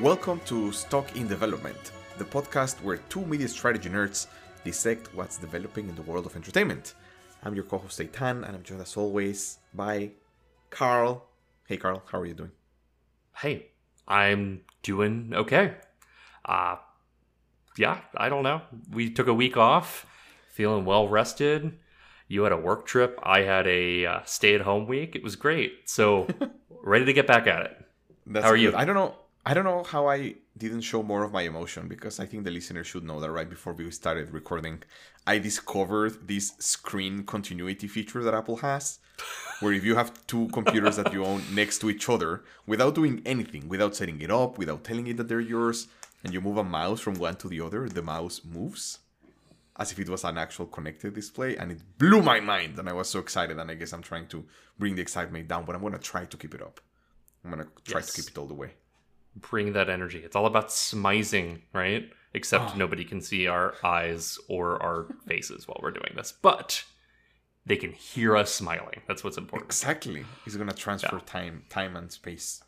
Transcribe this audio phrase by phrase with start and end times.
[0.00, 4.28] Welcome to Stock in Development, the podcast where two media strategy nerds
[4.64, 6.94] dissect what's developing in the world of entertainment.
[7.42, 10.12] I'm your co-host Eitan, and I'm joined as always by
[10.70, 11.26] Carl.
[11.68, 12.52] Hey Carl, how are you doing?
[13.36, 13.66] Hey,
[14.08, 15.74] I'm doing okay.
[16.46, 16.76] Uh
[17.76, 18.62] yeah, I don't know.
[18.90, 20.06] We took a week off,
[20.50, 21.78] feeling well rested.
[22.26, 23.18] You had a work trip.
[23.22, 25.14] I had a uh, stay-at-home week.
[25.16, 25.72] It was great.
[25.90, 26.28] So,
[26.84, 27.76] ready to get back at it.
[28.24, 28.62] That's How are good.
[28.62, 28.76] you?
[28.76, 29.16] I don't know.
[29.44, 32.50] I don't know how I didn't show more of my emotion because I think the
[32.50, 34.82] listener should know that right before we started recording,
[35.26, 38.98] I discovered this screen continuity feature that Apple has,
[39.60, 43.22] where if you have two computers that you own next to each other, without doing
[43.24, 45.88] anything, without setting it up, without telling it that they're yours,
[46.22, 48.98] and you move a mouse from one to the other, the mouse moves
[49.78, 52.92] as if it was an actual connected display, and it blew my mind, and I
[52.92, 53.58] was so excited.
[53.58, 54.44] And I guess I'm trying to
[54.78, 56.78] bring the excitement down, but I'm gonna try to keep it up.
[57.42, 58.12] I'm gonna try Yes.
[58.12, 58.74] to keep it all the way.
[59.40, 60.18] Bring that energy.
[60.24, 62.10] It's all about smizing, right?
[62.34, 62.76] Except Oh.
[62.76, 66.32] nobody can see our eyes or our faces while we're doing this.
[66.32, 66.84] But
[67.66, 69.02] they can hear us smiling.
[69.06, 69.68] That's what's important.
[69.68, 70.24] Exactly.
[70.46, 71.22] It's gonna transfer Yeah.
[71.26, 72.62] time, time and space.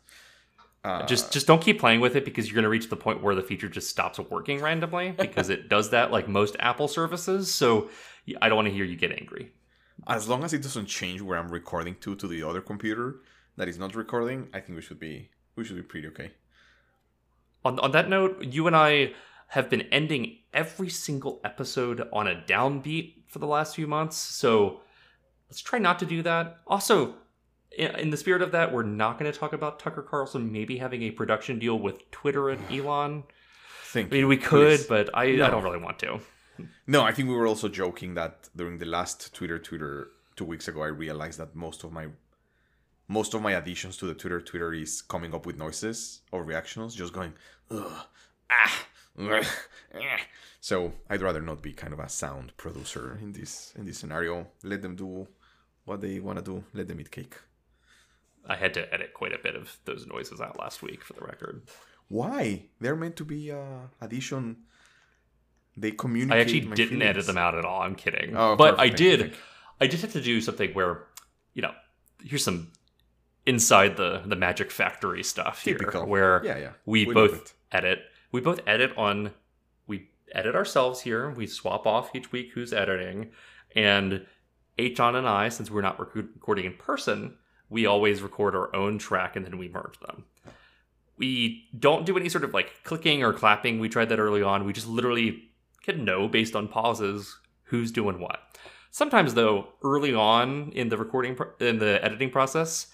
[0.85, 3.23] Uh, just just don't keep playing with it because you're going to reach the point
[3.23, 7.49] where the feature just stops working randomly because it does that like most apple services
[7.49, 7.89] so
[8.41, 9.53] I don't want to hear you get angry
[10.07, 13.21] as long as it doesn't change where I'm recording to to the other computer
[13.55, 16.31] that is not recording, I think we should be we should be pretty okay.
[17.65, 19.11] On, on that note you and i
[19.47, 24.81] have been ending every single episode on a downbeat for the last few months so
[25.49, 27.15] let's try not to do that also
[27.77, 31.03] in the spirit of that, we're not going to talk about Tucker Carlson maybe having
[31.03, 33.23] a production deal with Twitter and Elon.
[33.85, 35.45] Thank I mean, we could, but I, No.
[35.45, 36.19] I don't really want to.
[36.85, 40.67] No, I think we were also joking that during the last Twitter Twitter two weeks
[40.67, 42.07] ago, I realized that most of my
[43.07, 46.95] most of my additions to the Twitter Twitter is coming up with noises or reactions,
[46.95, 47.33] just going
[47.71, 48.05] ugh,
[48.49, 48.85] ah.
[49.19, 49.45] ugh,
[49.93, 50.17] eh."
[50.59, 54.47] So I'd rather not be kind of a sound producer in this in this scenario.
[54.63, 55.27] Let them do
[55.85, 56.63] what they want to do.
[56.73, 57.35] Let them eat cake.
[58.47, 61.21] I had to edit quite a bit of those noises out last week for the
[61.21, 61.63] record.
[62.09, 62.65] Why?
[62.79, 64.57] They're meant to be uh, addition.
[65.75, 66.37] They communicate.
[66.37, 67.81] I actually didn't edit them out at all.
[67.81, 68.35] I'm kidding.
[68.35, 68.93] Oh, but perfect.
[68.93, 69.33] I did.
[69.81, 71.07] I just had to do something where,
[71.53, 71.71] you know,
[72.23, 72.71] here's some
[73.45, 76.05] inside the the Magic Factory stuff here, Typical.
[76.05, 76.71] where Yeah, yeah.
[76.85, 77.53] we, love both it.
[77.71, 77.99] edit.
[78.31, 79.31] We both edit on.
[79.87, 81.29] We edit ourselves here.
[81.29, 83.31] We swap off each week who's editing,
[83.75, 84.25] and
[84.95, 87.35] John and I, since we're not rec- recording in person,
[87.69, 90.25] we always record our own track and then we merge them.
[91.17, 93.79] We don't do any sort of like clicking or clapping.
[93.79, 94.65] We tried that early on.
[94.65, 95.43] We just literally
[95.83, 98.39] can know based on pauses who's doing what.
[98.89, 102.87] Sometimes though, early on in the recording pro- in the editing process,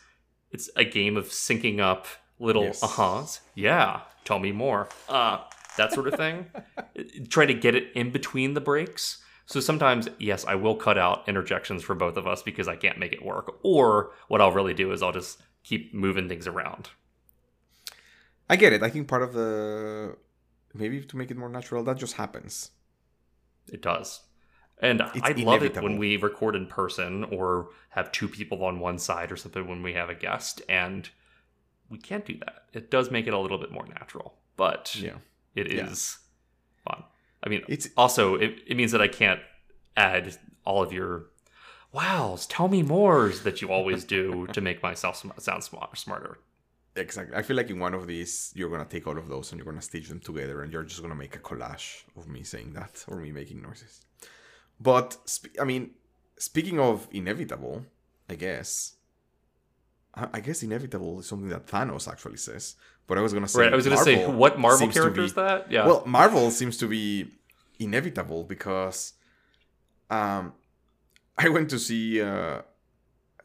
[0.52, 2.08] it's a game of syncing up
[2.40, 2.82] little Yes.
[2.84, 3.40] uh-huhs.
[3.56, 4.88] Yeah, tell me more.
[5.08, 5.40] Uh
[5.78, 6.46] that sort of thing.
[7.30, 9.24] Try to get it in between the breaks.
[9.46, 13.00] So sometimes, yes, I will cut out interjections for both of us because I can't
[13.00, 13.56] make it work.
[13.64, 16.90] Or what I'll really do is I'll just keep moving things around.
[18.50, 18.84] I get it.
[18.84, 20.18] I think part of the
[20.74, 22.72] maybe to make it more natural, that just happens.
[23.72, 24.22] It does.
[24.82, 28.80] And It's I love it when we record in person or have two people on
[28.80, 30.62] one side or something when we have a guest.
[30.70, 31.10] And
[31.90, 32.64] we can't do that.
[32.74, 35.18] It does make it a little bit more natural, but Yeah.
[35.56, 36.18] it is
[36.86, 36.94] Yeah.
[36.94, 37.04] fun.
[37.44, 39.42] I mean, It's also, it, it means that I can't
[39.98, 41.26] add all of your
[41.92, 46.40] wows, tell me mores that you always do to make myself sm- sound smart, smarter.
[46.96, 47.36] exactly.
[47.36, 49.66] I feel like in one of these, you're gonna take all of those and you're
[49.66, 53.04] gonna stitch them together, and you're just gonna make a collage of me saying that
[53.08, 54.06] or me making noises.
[54.80, 55.92] But sp- I mean,
[56.38, 57.86] speaking of inevitable,
[58.30, 58.94] I guess.
[60.16, 62.76] I I guess inevitable is something that Thanos actually says.
[63.08, 63.74] But I was gonna say, Right.
[63.74, 65.72] I was going to say, what Marvel character be- is that?
[65.72, 65.88] Yeah.
[65.88, 67.32] Well, Marvel seems to be
[67.80, 69.14] inevitable because
[70.12, 70.54] um,
[71.38, 72.62] I went to see uh,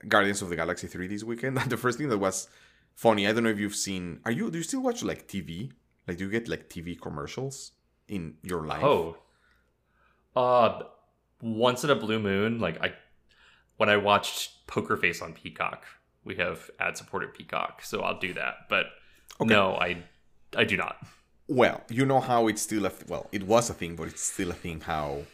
[0.06, 1.58] Guardians of the Galaxy 3 this weekend.
[1.62, 2.46] And the first thing that was
[2.94, 5.70] funny, I don't know if you've seen, are you, do you still watch like TV?
[6.06, 7.72] Like, do you get like TV commercials
[8.08, 8.84] in your life?
[8.84, 9.16] Oh.
[10.36, 10.82] Uh
[11.44, 12.94] once in a blue moon, like I
[13.76, 15.84] when I watched Poker Face on Peacock,
[16.24, 18.54] we have ad supported Peacock, so I'll do that.
[18.68, 18.86] But
[19.40, 19.52] Okay.
[19.54, 20.02] no, I
[20.56, 20.96] I do not.
[21.46, 24.22] Well, you know how it's still a th- well, it was a thing, but it's
[24.22, 24.80] still a thing.
[24.80, 25.24] How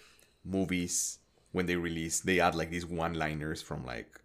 [0.45, 1.19] movies
[1.53, 4.21] when they release, they add like these one-liners from like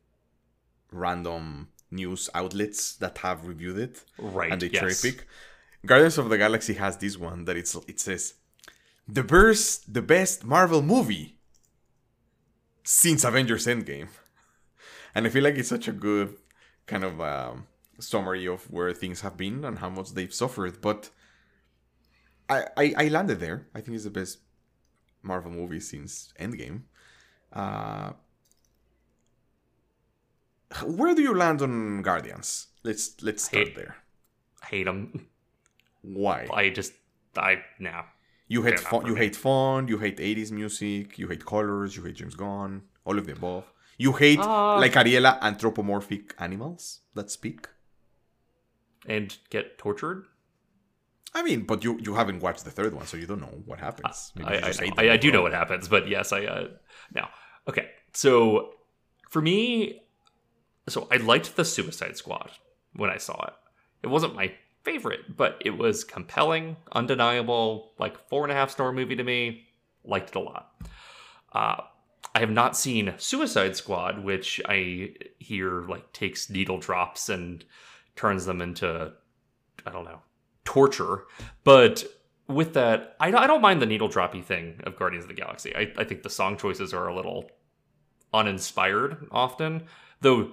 [0.92, 4.52] random news outlets that have reviewed it, Right.
[4.52, 4.80] and they yes.
[4.80, 5.28] cherry pick.
[5.86, 8.34] Guardians of the Galaxy has this one that it's it says
[9.08, 11.35] the best the best Marvel movie
[12.86, 14.08] since Avengers Endgame,
[15.14, 16.38] and I feel like it's such a good
[16.86, 17.68] kind of um,
[18.00, 20.80] summary of where things have been and how much they've suffered.
[20.82, 21.10] But
[22.48, 23.68] I, I I landed there.
[23.74, 24.38] I think it's the best
[25.24, 26.84] Marvel movie since Endgame.
[27.52, 28.12] Uh,
[30.86, 32.68] where do you land on Guardians?
[32.84, 33.96] Let's let's start Hate- there.
[34.62, 35.28] I hate them.
[36.02, 36.48] Why?
[36.54, 36.94] I just
[37.36, 38.04] I no.
[38.48, 39.02] You hate They're not fun.
[39.02, 39.88] for You hate fun.
[39.88, 41.18] You hate '80s music.
[41.18, 41.96] You hate colors.
[41.96, 42.84] You hate James Gunn.
[43.06, 43.66] All of the above.
[43.98, 47.68] You hate Uh, like Ariela anthropomorphic animals that speak.
[49.08, 50.26] and get tortured.
[51.36, 53.80] I mean, but you you haven't watched the third one, so you don't know what
[53.80, 54.32] happens.
[54.36, 56.68] Maybe I, you I, I, I do know what happens, but yes, I uh,
[57.14, 57.30] now
[57.70, 57.90] okay.
[58.14, 58.30] So
[59.30, 60.02] for me,
[60.88, 62.50] so I liked the Suicide Squad
[62.96, 63.54] when I saw it.
[64.02, 64.54] It wasn't my
[64.86, 69.66] favorite, but it was compelling, undeniable, like four and a half star movie to me.
[70.04, 70.72] Liked it a lot.
[71.52, 71.82] Uh,
[72.34, 77.64] I have not seen Suicide Squad, which I hear like takes needle drops and
[78.16, 79.14] turns them into
[79.86, 80.22] I don't know
[80.66, 81.26] torture.
[81.64, 82.04] But
[82.48, 85.76] with that, I, I don't mind the needle droppy thing of Guardians of the Galaxy.
[85.76, 87.50] I, I think the song choices are a little
[88.34, 89.84] uninspired often.
[90.22, 90.52] Though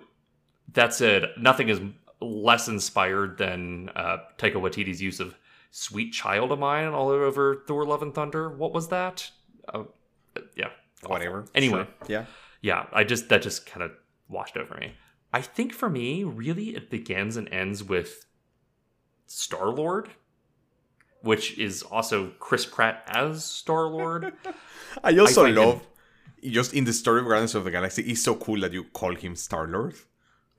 [0.73, 1.81] that said, nothing is
[2.22, 5.34] less inspired than uh, Taika Waititi's use of
[5.70, 8.48] "Sweet Child of Mine" all over Thor: Love and Thunder.
[8.48, 9.30] What was that?
[9.72, 9.84] Uh,
[10.56, 10.69] yeah,
[11.06, 11.46] Whatever.
[11.54, 11.84] Anyway.
[11.84, 12.08] Sure.
[12.08, 12.24] Yeah.
[12.60, 13.92] yeah, I just that just kind of
[14.28, 14.94] washed over me.
[15.32, 18.26] I think for me, really, it begins and ends with
[19.26, 20.10] Star Lord,
[21.22, 24.32] which is also Chris Pratt as Star Lord.
[25.04, 25.86] I also him- love
[26.44, 28.02] just in the story of Guardians of the Galaxy.
[28.02, 29.94] It's so cool that you call him Star Lord,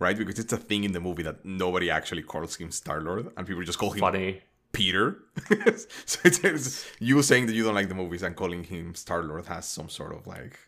[0.04, 0.18] right?
[0.18, 3.48] Because it's a thing in the movie that nobody actually calls him Star Lord, and
[3.48, 4.42] people just call him Funny.
[4.72, 5.06] Peter.
[6.12, 9.24] so it's, it's you saying that you don't like the movies and calling him Star
[9.24, 10.60] Lord has some sort of like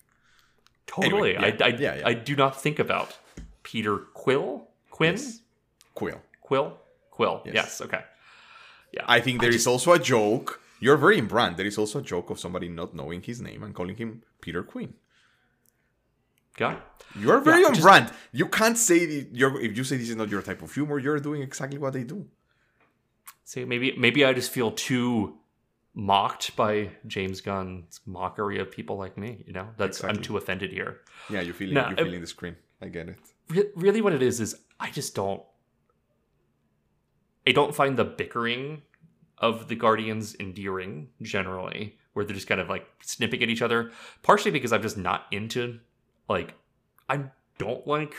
[0.88, 1.36] Totally.
[1.36, 2.08] Anyway, yeah, I, I, yeah, yeah.
[2.08, 3.18] I do not think about
[3.64, 4.68] Peter Quill.
[4.92, 5.14] Quinn?
[5.14, 5.42] Yes.
[5.94, 6.22] quill.
[6.42, 6.78] Quill?
[7.12, 7.42] Quill.
[7.46, 7.56] Yes.
[7.56, 7.82] Yes.
[7.82, 8.02] okay.
[8.94, 9.04] Yeah.
[9.08, 10.62] I think there is also a joke.
[10.80, 11.58] You're very in brand.
[11.58, 14.64] There is also a joke of somebody not knowing his name and calling him Peter
[14.64, 14.94] Quinn.
[16.58, 17.04] Got.
[17.20, 18.12] You're very Yeah, on just- brand.
[18.32, 21.00] You can't say the, you're, if you say this is not your type of humor.
[21.00, 22.26] You're doing exactly what they do.
[23.44, 25.38] See, maybe maybe I just feel too
[25.94, 29.44] mocked by James Gunn's mockery of people like me.
[29.46, 31.02] You know, that's I'm too offended here.
[31.30, 31.72] Yeah, you're it.
[31.72, 32.56] No, you I- feeling the screen.
[32.82, 33.18] I get it.
[33.50, 35.42] Re- really, what it is is I just don't.
[37.48, 38.82] I don't find the bickering
[39.38, 43.92] of the Guardians endearing generally, where they're just kind of like snipping at each other.
[44.24, 45.80] Partially because I'm just not into,
[46.28, 46.54] like,
[47.10, 47.26] I
[47.58, 48.16] don't like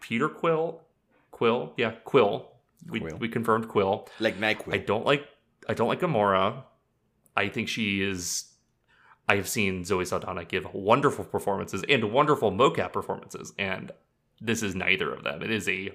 [0.00, 0.82] Peter Quill.
[1.30, 2.50] Quill, yeah, Quill.
[2.88, 3.16] We, Quill.
[3.18, 4.08] we confirmed Quill.
[4.20, 4.74] Like Nyquil.
[4.74, 5.26] I don't like
[5.68, 6.64] I don't like Gamora.
[7.36, 8.52] I think she is
[9.28, 13.92] I have seen Zoe Saldana give wonderful performances and wonderful mocap performances, and
[14.40, 15.42] this is neither of them.
[15.42, 15.90] It is a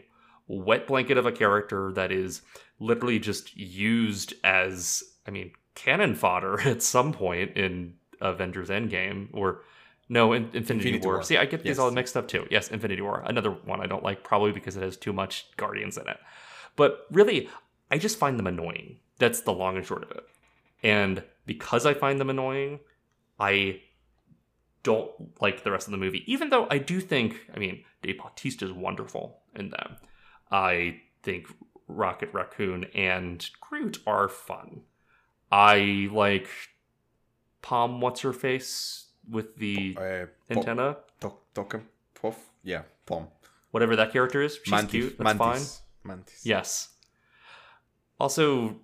[0.47, 2.41] wet blanket of a character that is
[2.79, 9.61] literally just used as I mean cannon fodder at some point in Avengers Endgame or
[10.09, 10.57] no in Infinity,
[10.89, 11.13] Infinity War.
[11.15, 11.23] War.
[11.23, 11.79] See, I get these Yes.
[11.79, 12.45] all mixed up too.
[12.51, 13.23] Yes, Infinity War.
[13.25, 16.19] Another one I don't like probably because it has too much Guardians in it.
[16.75, 17.49] But really,
[17.91, 18.99] I just find them annoying.
[19.19, 20.23] That's the long and short of it.
[20.81, 22.79] And because I find them annoying,
[23.39, 23.81] I
[24.83, 26.23] don't like the rest of the movie.
[26.31, 29.95] Even though I do think, I mean, Dave Bautista is wonderful in them.
[30.51, 31.47] I think
[31.87, 34.81] Rocket Raccoon and Groot are fun.
[35.51, 36.49] I like
[37.61, 42.49] Palm What's Her Face with the Uh, antenna, to- token puff.
[42.63, 43.27] Yeah, pom.
[43.71, 44.55] whatever that character is.
[44.63, 44.91] She's Mantis.
[44.91, 45.17] cute.
[45.17, 45.79] That's Mantis.
[46.03, 46.17] fine.
[46.17, 46.45] Mantis.
[46.45, 46.89] Yes.
[48.19, 48.79] Also,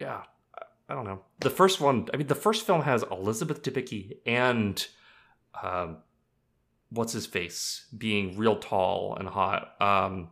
[0.00, 0.22] yeah,
[0.56, 1.24] I- I don't know.
[1.40, 4.86] The first one, I mean, the first film has Elizabeth Debicki and
[5.62, 5.98] um,
[6.90, 9.80] what's his face being real tall and hot.
[9.80, 10.30] Um,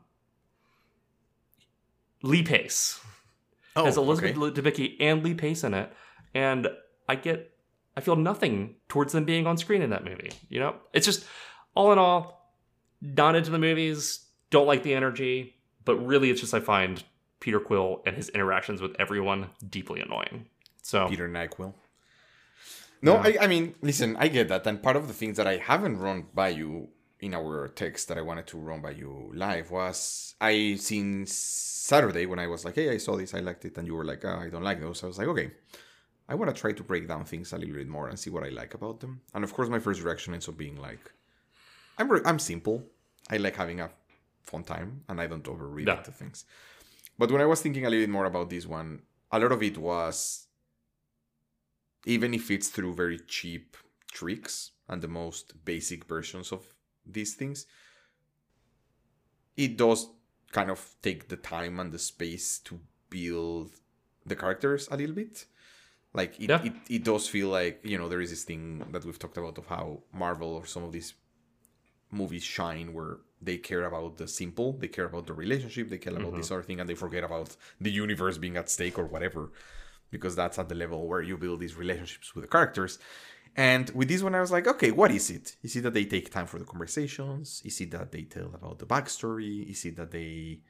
[2.22, 3.00] Lee Pace
[3.74, 4.60] Oh, has Elizabeth okay.
[4.60, 5.92] Debicki and Lee Pace in it,
[6.34, 6.68] and
[7.08, 7.52] I get,
[7.96, 10.30] I feel nothing towards them being on screen in that movie.
[10.48, 11.24] You know, it's just
[11.74, 12.52] all in all,
[13.00, 14.26] not into the movies.
[14.50, 17.02] Don't like the energy, but really, it's just I find
[17.40, 20.46] Peter Quill and his interactions with everyone deeply annoying.
[20.82, 21.74] So Peter Nyquil.
[23.02, 23.22] No, Yeah.
[23.24, 24.66] I, I mean, listen, I get that.
[24.66, 26.88] And part of the things that I haven't run by you
[27.20, 32.26] in our text that I wanted to run by you live was I seen Saturday
[32.26, 34.24] when I was like, hey, I saw this, I liked it, and you were like,
[34.24, 35.02] oh, I don't like those.
[35.02, 35.50] I was like, okay,
[36.28, 38.44] I want to try to break down things a little bit more and see what
[38.44, 39.20] I like about them.
[39.34, 41.12] And of course, my first reaction ends up being like,
[41.98, 42.84] I'm re- I'm simple.
[43.30, 43.90] I like having a
[44.42, 45.98] fun time, and I don't overread Yeah.
[45.98, 46.44] into things.
[47.18, 49.02] But when I was thinking a little bit more about this one,
[49.32, 50.46] a lot of it was
[52.04, 53.76] even if it's through very cheap
[54.12, 56.64] tricks and the most basic versions of
[57.04, 57.66] these things,
[59.56, 60.08] it does
[60.52, 62.78] kind of take the time and the space to
[63.10, 63.70] build
[64.24, 65.46] the characters a little bit.
[66.20, 66.62] Like it, Yeah.
[66.68, 69.56] it, it does feel like you know there is this thing that we've talked about
[69.58, 69.86] of how
[70.24, 71.10] Marvel or some of these
[72.20, 73.14] movies shine where
[73.48, 76.36] they care about the simple, they care about the relationship, they care about Mm-hmm.
[76.40, 77.48] this other thing, and they forget about
[77.86, 79.42] the universe being at stake or whatever,
[80.14, 82.98] because that's at the level where you build these relationships with the characters.
[83.56, 85.46] And with this one, I was like, okay, what is it?
[85.62, 87.62] Is it that they take time for the conversations?
[87.64, 89.68] Is it that they tell about the backstory?
[89.70, 90.60] Is it that they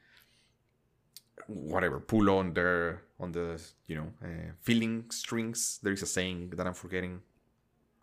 [1.46, 5.78] whatever pull on the on the you know uh, feeling strings?
[5.82, 7.20] There is a saying that I'm forgetting.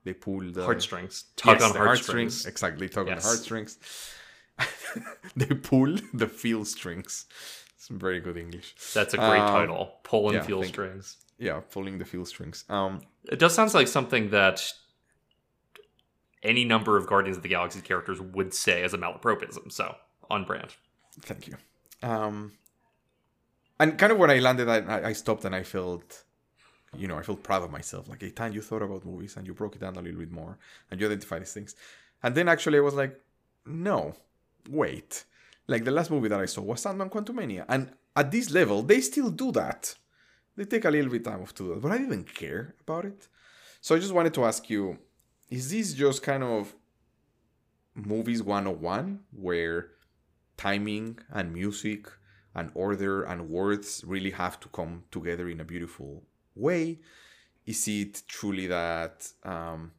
[0.05, 1.25] They pull the Heartstrings.
[1.37, 2.45] Tug Yes, on heartstrings.
[2.45, 3.23] Exactly, tug on Yes.
[3.23, 3.77] the heartstrings.
[5.35, 7.25] they pull the feel strings.
[7.77, 8.75] It's very good English.
[8.93, 9.99] That's a great Um, title.
[10.03, 11.17] Pulling yeah, feel strings.
[11.37, 12.65] Yeah, pulling the feel strings.
[12.69, 14.61] Um, It does sound like something that
[16.41, 19.71] any number of Guardians of the Galaxy characters would say as a malapropism.
[19.71, 19.95] So
[20.29, 20.75] on brand.
[21.21, 21.55] Thank you.
[22.01, 22.53] Um,
[23.83, 26.23] and kind of when I landed, I, I- stopped and I felt,
[26.95, 28.07] you know, I felt proud of myself.
[28.07, 30.57] Like, Eitan, you thought about movies and you broke it down a little bit more
[30.89, 31.75] and you identified these things.
[32.23, 33.19] And then actually I was like,
[33.65, 34.15] no,
[34.69, 35.25] wait.
[35.67, 37.65] Like the last movie that I saw was Ant-Man Quantumania.
[37.67, 39.95] And at this level, they still do that.
[40.55, 43.03] They take a little bit of time to do that, but I didn't care about
[43.05, 43.27] it.
[43.81, 44.97] So I just wanted to ask you,
[45.49, 46.73] is this just kind of
[47.95, 49.89] movies 101 where
[50.57, 52.07] timing and music
[52.55, 56.23] and order and words really have to come together in a beautiful
[56.55, 56.99] way?
[57.65, 59.91] Is it truly that um,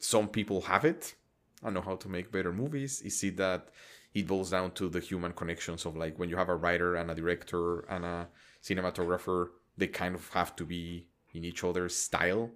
[0.00, 1.14] some people have it
[1.62, 3.00] and know how to make better movies?
[3.02, 3.68] Is it that
[4.12, 7.10] it boils down to the human connections of like when you have a writer and
[7.10, 8.28] a director and a
[8.62, 12.50] cinematographer, they kind of have to be in each other's style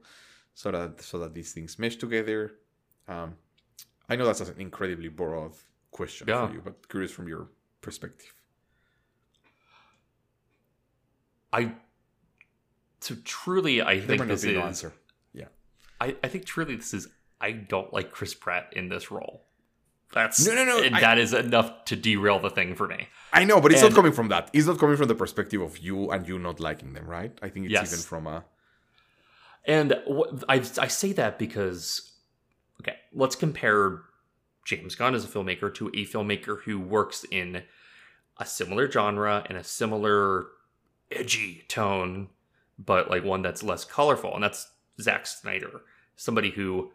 [0.53, 2.55] so that so that these things mesh together.
[3.07, 3.37] Um,
[4.09, 5.53] I know that's an incredibly broad
[5.95, 6.47] question Yeah.
[6.49, 7.49] for you, but curious from your
[7.81, 8.35] perspective.
[11.53, 11.73] I
[13.01, 14.93] so truly I There think this be is no answer.
[15.33, 15.49] Yeah.
[16.01, 17.09] I, I think truly this is
[17.41, 19.47] I don't like Chris Pratt in this role.
[20.13, 23.09] That's No, no, no, And I- that is enough to derail the thing for me.
[23.33, 24.49] I know, but it's And- not coming from that.
[24.53, 27.37] It's not coming from the perspective of you and you not liking them, right?
[27.43, 27.93] I think it's Yes.
[27.93, 28.45] even from a
[29.67, 31.81] And what, I I say that because
[32.81, 34.03] okay, let's compare
[34.65, 37.63] James Gunn as a filmmaker to a filmmaker who works in
[38.39, 40.47] a similar genre and a similar
[41.11, 42.29] edgy tone,
[42.79, 45.83] but like one that's less colorful, and that's Zack Snyder,
[46.17, 46.91] somebody who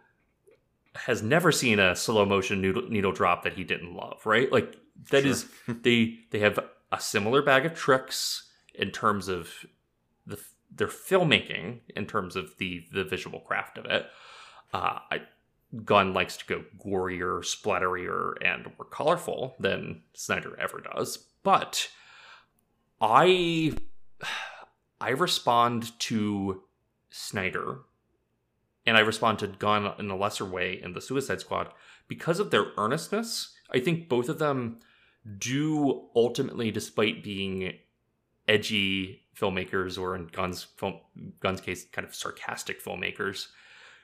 [0.96, 4.52] has never seen a slow motion needle, needle drop that he didn't love, right?
[4.52, 4.76] Like
[5.12, 5.32] that Sure.
[5.32, 6.60] is they they have
[6.92, 9.50] a similar bag of tricks in terms of
[10.26, 10.40] the
[10.72, 14.08] their filmmaking, in terms of the the visual craft of it.
[14.74, 15.22] Uh, I,
[15.86, 21.18] Gunn likes to go gorier, splatterier, and more colorful than Snyder ever does.
[21.44, 21.90] But
[23.02, 23.74] I
[25.02, 26.64] I respond to
[27.10, 27.80] Snyder
[28.86, 31.72] and I respond to Gunn in a lesser way in the Suicide Squad
[32.08, 33.54] because of their earnestness.
[33.72, 34.80] I think both of them
[35.38, 37.74] do ultimately, despite being
[38.48, 41.00] edgy filmmakers or in Gunn's film,
[41.40, 43.48] Gunn's case, kind of sarcastic filmmakers,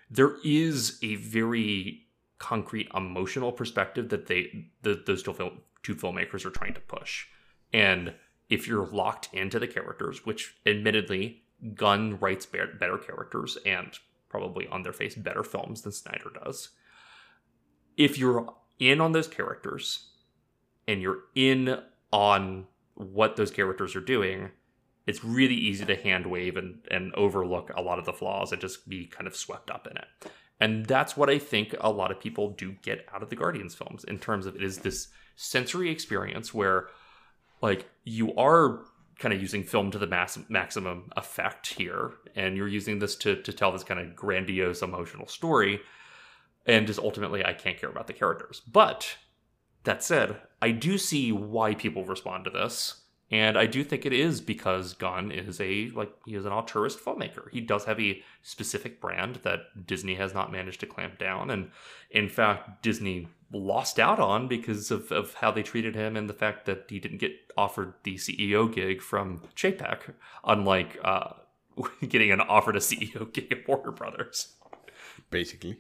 [0.09, 2.07] there is a very
[2.37, 7.27] concrete emotional perspective that they the, those two, film, two filmmakers are trying to push.
[7.73, 8.13] And
[8.49, 11.43] if you're locked into the characters, which admittedly
[11.73, 13.97] Gunn writes better characters and
[14.29, 16.69] probably on their face better films than Snyder does.
[17.97, 20.09] If you're in on those characters
[20.87, 21.79] and you're in
[22.11, 24.51] on what those characters are doing,
[25.05, 28.61] it's really easy to hand wave and, and overlook a lot of the flaws and
[28.61, 30.31] just be kind of swept up in it.
[30.59, 33.75] And that's what I think a lot of people do get out of the Guardians
[33.75, 36.87] films in terms of it is this sensory experience where
[37.61, 38.85] like you are
[39.19, 43.41] kind of using film to the mass, maximum effect here and you're using this to,
[43.43, 45.81] to tell this kind of grandiose emotional story.
[46.65, 48.61] And just ultimately i can't care about the characters.
[48.65, 49.17] But
[49.83, 53.01] that said i do see why people respond to this
[53.31, 56.97] and i do think it is because gunn is a like he is an auteurist
[56.97, 61.49] filmmaker he does have a specific brand that disney has not managed to clamp down
[61.49, 61.69] and
[62.11, 66.33] in fact disney lost out on because of, of how they treated him and the
[66.33, 70.13] fact that he didn't get offered the ceo gig from chapek
[70.43, 71.33] unlike uh,
[72.07, 74.55] getting an offer to ceo gig at warner brothers
[75.29, 75.79] basically.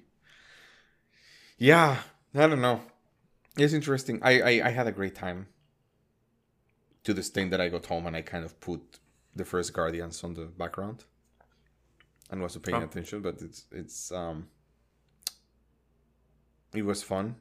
[1.57, 1.97] Yeah,
[2.33, 2.81] I don't know.
[3.57, 4.19] It's interesting.
[4.21, 5.47] I, I I had a great time.
[7.05, 8.81] To the extent that I got home and I kind of put
[9.35, 11.05] the first Guardians on the background,
[12.29, 12.85] and wasn't paying Oh.
[12.85, 13.21] attention.
[13.21, 14.47] But it's it's um.
[16.73, 17.35] It was fun.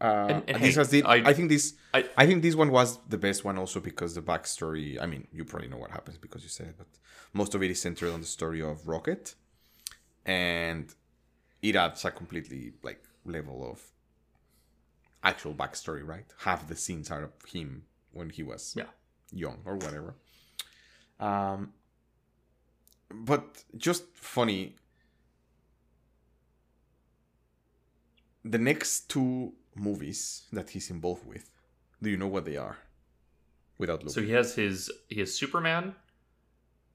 [0.00, 2.54] Uh, And- and this hey, has the, I- I, think this I- I, think this
[2.56, 5.92] one was the best one also because the backstory I mean you probably know what
[5.92, 6.88] happens because you said it but
[7.32, 9.36] most of it is centered on the story of Rocket
[10.26, 10.92] and
[11.62, 13.80] it adds a completely like level of
[15.22, 18.90] actual backstory right half the scenes are of him when he was Yeah.
[19.32, 20.14] young or whatever.
[21.20, 21.72] Um
[23.10, 24.76] but just funny
[28.44, 31.48] the next two movies that he's involved with
[32.02, 32.78] do you know what they are?
[33.78, 34.12] Without looking.
[34.12, 35.94] So he has his he has Superman,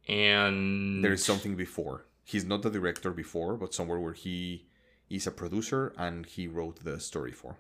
[0.08, 2.06] and there is something before.
[2.24, 4.68] He's not the director before but somewhere where he
[5.10, 7.56] is a producer and he wrote the story for.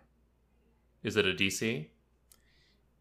[1.03, 1.87] Is it a DC?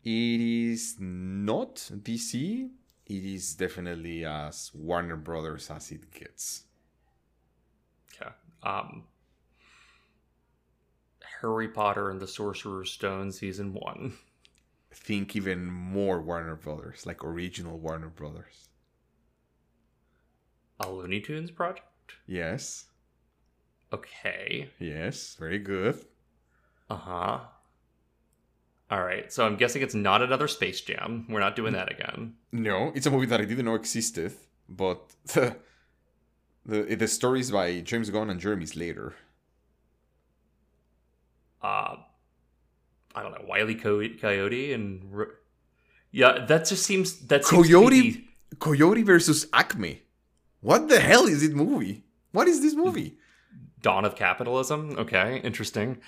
[0.04, 2.70] It is not dc
[3.06, 6.64] it is definitely as warner brothers as it gets
[8.20, 8.30] Okay.
[8.62, 9.04] Um,
[11.40, 14.14] Harry Potter and the Sorcerer's Stone season one.
[14.92, 18.68] think even more warner brothers like original warner brothers
[20.80, 22.14] A Looney Tunes project.
[22.26, 22.86] yes
[23.92, 24.70] Okay.
[24.78, 26.04] yes very good
[26.88, 27.38] Uh huh.
[28.90, 29.32] All right.
[29.32, 31.26] So I'm guessing it's not another Space Jam.
[31.28, 32.34] We're not doing that again.
[32.52, 34.32] No, it's a movie that I didn't know existed,
[34.68, 35.00] but
[35.34, 35.56] the
[36.64, 39.14] the, the story is by James Gunn and Jeremy Slater.
[41.62, 41.96] uh
[43.14, 45.26] I don't know, Wiley Co- Coyote and Ro-
[46.12, 48.28] yeah, that just seems that seems Coyote be-
[48.58, 50.02] Coyote versus Acme.
[50.60, 52.04] What the hell is this movie?
[52.32, 53.16] What is this movie?
[53.80, 54.96] Dawn of Capitalism.
[54.98, 55.98] Okay, interesting.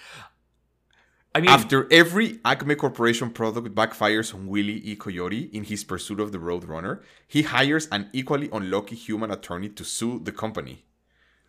[1.38, 4.96] I mean, After every Acme Corporation product backfires on Willie E.
[4.96, 9.84] Coyote in his pursuit of the Roadrunner, he hires an equally unlucky human attorney to
[9.84, 10.84] sue the company.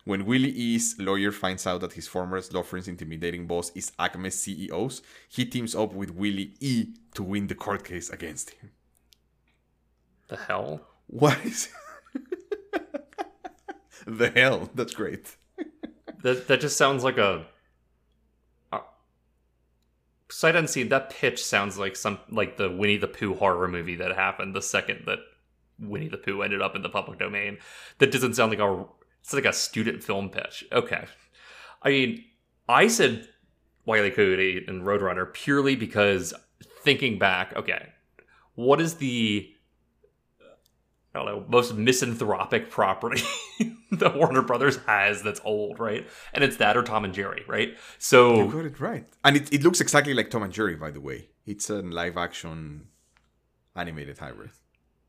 [0.04, 4.36] When Willie E.'s lawyer finds out that his former law firm's intimidating boss is Acme's
[4.36, 6.94] CEO's, he teams up with Willie E.
[7.14, 8.70] to win the court case against him.
[10.28, 10.82] the hell.
[11.08, 11.68] What is
[14.06, 14.70] the hell?
[14.72, 15.34] That's great.
[16.22, 17.46] That that just sounds like a.
[20.40, 20.88] Sight unseen.
[20.88, 24.62] That pitch sounds like some like the Winnie the Pooh horror movie that happened the
[24.62, 25.18] second that
[25.78, 27.58] Winnie the Pooh ended up in the public domain.
[27.98, 28.86] That doesn't sound like a.
[29.20, 30.64] It's like a student film pitch.
[30.72, 31.04] Okay,
[31.82, 32.24] I mean,
[32.70, 33.28] I said
[33.84, 36.32] Wiley Coyote and Roadrunner purely because
[36.84, 37.54] thinking back.
[37.54, 37.88] Okay,
[38.54, 39.52] what is the
[41.14, 43.22] I don't know, most misanthropic property
[43.90, 46.06] that Warner Brothers has that's old, right?
[46.32, 47.76] And it's that or Tom and Jerry, right?
[47.98, 49.06] So You got it right.
[49.24, 51.28] And it, it looks exactly like Tom and Jerry, by the way.
[51.46, 52.86] It's a live action
[53.74, 54.50] animated hybrid.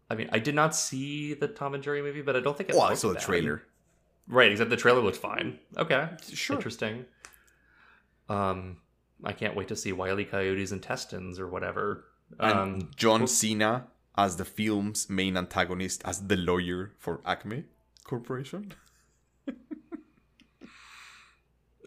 [0.09, 2.69] I mean, I did not see the Tom and Jerry movie, but I don't think
[2.69, 2.75] it.
[2.75, 3.63] Oh, I saw the trailer.
[4.27, 5.59] Right, except the trailer looked fine.
[5.77, 6.55] Okay, Sure.
[6.55, 7.05] interesting.
[8.27, 8.77] Um,
[9.23, 12.05] I can't wait to see Wiley Coyote's intestines or whatever.
[12.39, 13.87] Um, John Cena
[14.23, 17.63] as the film's main antagonist, as the lawyer for Acme
[18.03, 18.73] Corporation.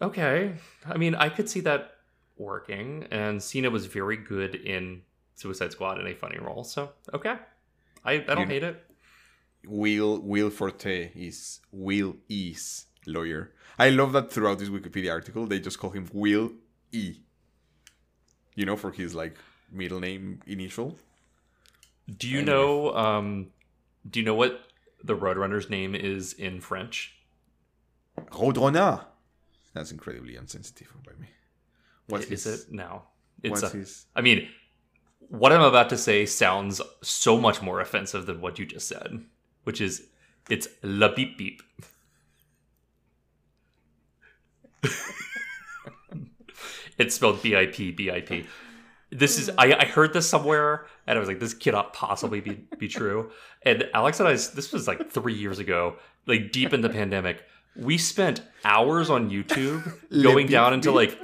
[0.01, 0.55] Okay.
[0.85, 1.91] I mean, I could see that
[2.37, 5.03] working, and Cena was very good in
[5.35, 6.63] Suicide Squad in a funny role.
[6.65, 7.35] So, okay.
[8.03, 8.81] I, I don't You- hate it.
[9.67, 13.51] Will Will Forte is Will E's lawyer.
[13.79, 16.51] I love that throughout this Wikipedia article they just call him Will
[16.91, 17.15] E.
[18.53, 19.37] You know, for his like
[19.71, 20.95] middle name initial.
[22.09, 22.51] Do you Anyway.
[22.53, 23.47] know um
[24.09, 24.61] do you know what
[25.03, 27.15] the Roadrunner's name is in French?
[28.31, 29.05] Roadrunner.
[29.73, 31.27] That's incredibly insensitive by me.
[32.07, 32.71] What's his, it?
[32.71, 33.03] now?
[33.43, 34.05] It's a, his?
[34.15, 34.47] I mean,
[35.19, 39.25] what I'm about to say sounds so much more offensive than what you just said,
[39.63, 40.07] which is
[40.49, 41.61] it's la beep beep.
[46.97, 48.45] it's spelled B I P B I P.
[49.11, 49.59] This is hmm.
[49.59, 53.31] I, I heard this somewhere and I was like, this cannot possibly be be true.
[53.67, 55.95] And Alex and I this was like three years ago,
[56.27, 57.43] like deep in the pandemic.
[57.75, 59.91] We spent hours on YouTube
[60.23, 61.19] going down into like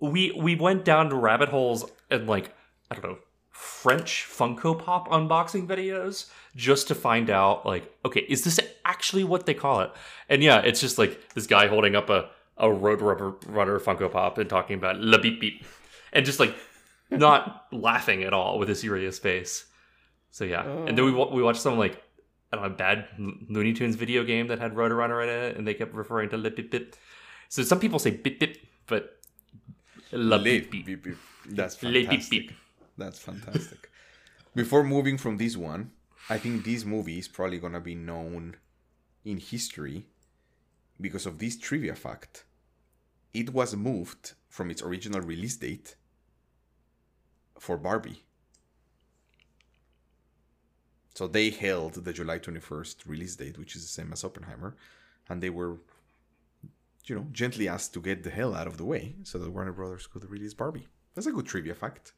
[0.00, 2.52] we we went down to rabbit holes and like
[2.90, 3.18] I don't know
[3.50, 9.46] French Funko Pop unboxing videos just to find out like okay is this actually what
[9.46, 9.90] they call it
[10.28, 12.28] and yeah it's just like this guy holding up a
[12.58, 15.64] a road rubber runner Funko Pop and talking about la beep beep
[16.12, 16.54] and just like
[17.10, 19.66] not laughing at all with a serious face
[20.30, 22.02] so yeah and then we we watched some like
[22.52, 23.06] I don't know bad
[23.48, 26.56] Looney Tunes video game that had Roadrunner in it and they kept referring to lip
[26.56, 26.96] bip bip
[27.48, 29.18] so some people say bip bip but
[30.12, 31.16] la beep, beep.
[31.48, 32.54] That's fantastic.
[32.98, 33.90] That's fantastic.
[34.54, 35.90] Before moving from this one,
[36.28, 38.56] I think this movie is probably gonna be known
[39.24, 40.06] in history
[41.00, 42.44] because of this trivia fact.
[43.34, 45.96] it was moved from its original release date
[47.58, 48.22] for Barbie.
[51.14, 54.74] So they held the July 21st release date, which is the same as Oppenheimer,
[55.28, 55.76] and they were,
[57.04, 59.72] you know, gently asked to get the hell out of the way so that Warner
[59.72, 60.88] Brothers could release Barbie.
[61.14, 62.14] That's a good trivia fact.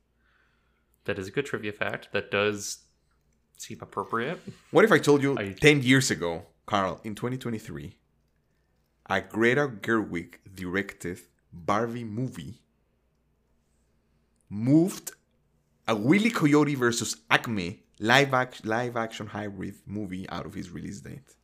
[1.07, 2.09] That is a good trivia fact.
[2.12, 2.61] That does
[3.57, 4.38] seem appropriate.
[4.70, 7.96] What if I told you I- 10 years ago, Carl, in 2023,
[9.07, 11.18] a Greta Gerwig directed
[11.66, 12.61] Barbie movie
[14.49, 15.12] moved
[15.87, 21.01] a Willy Coyote versus Acme live, act- live action hybrid movie out of his release
[21.01, 21.35] date?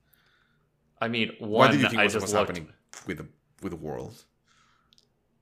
[1.00, 2.48] I mean, what one did you think I was, just was looked.
[2.48, 2.72] happening
[3.06, 3.26] with the
[3.62, 4.24] with the world?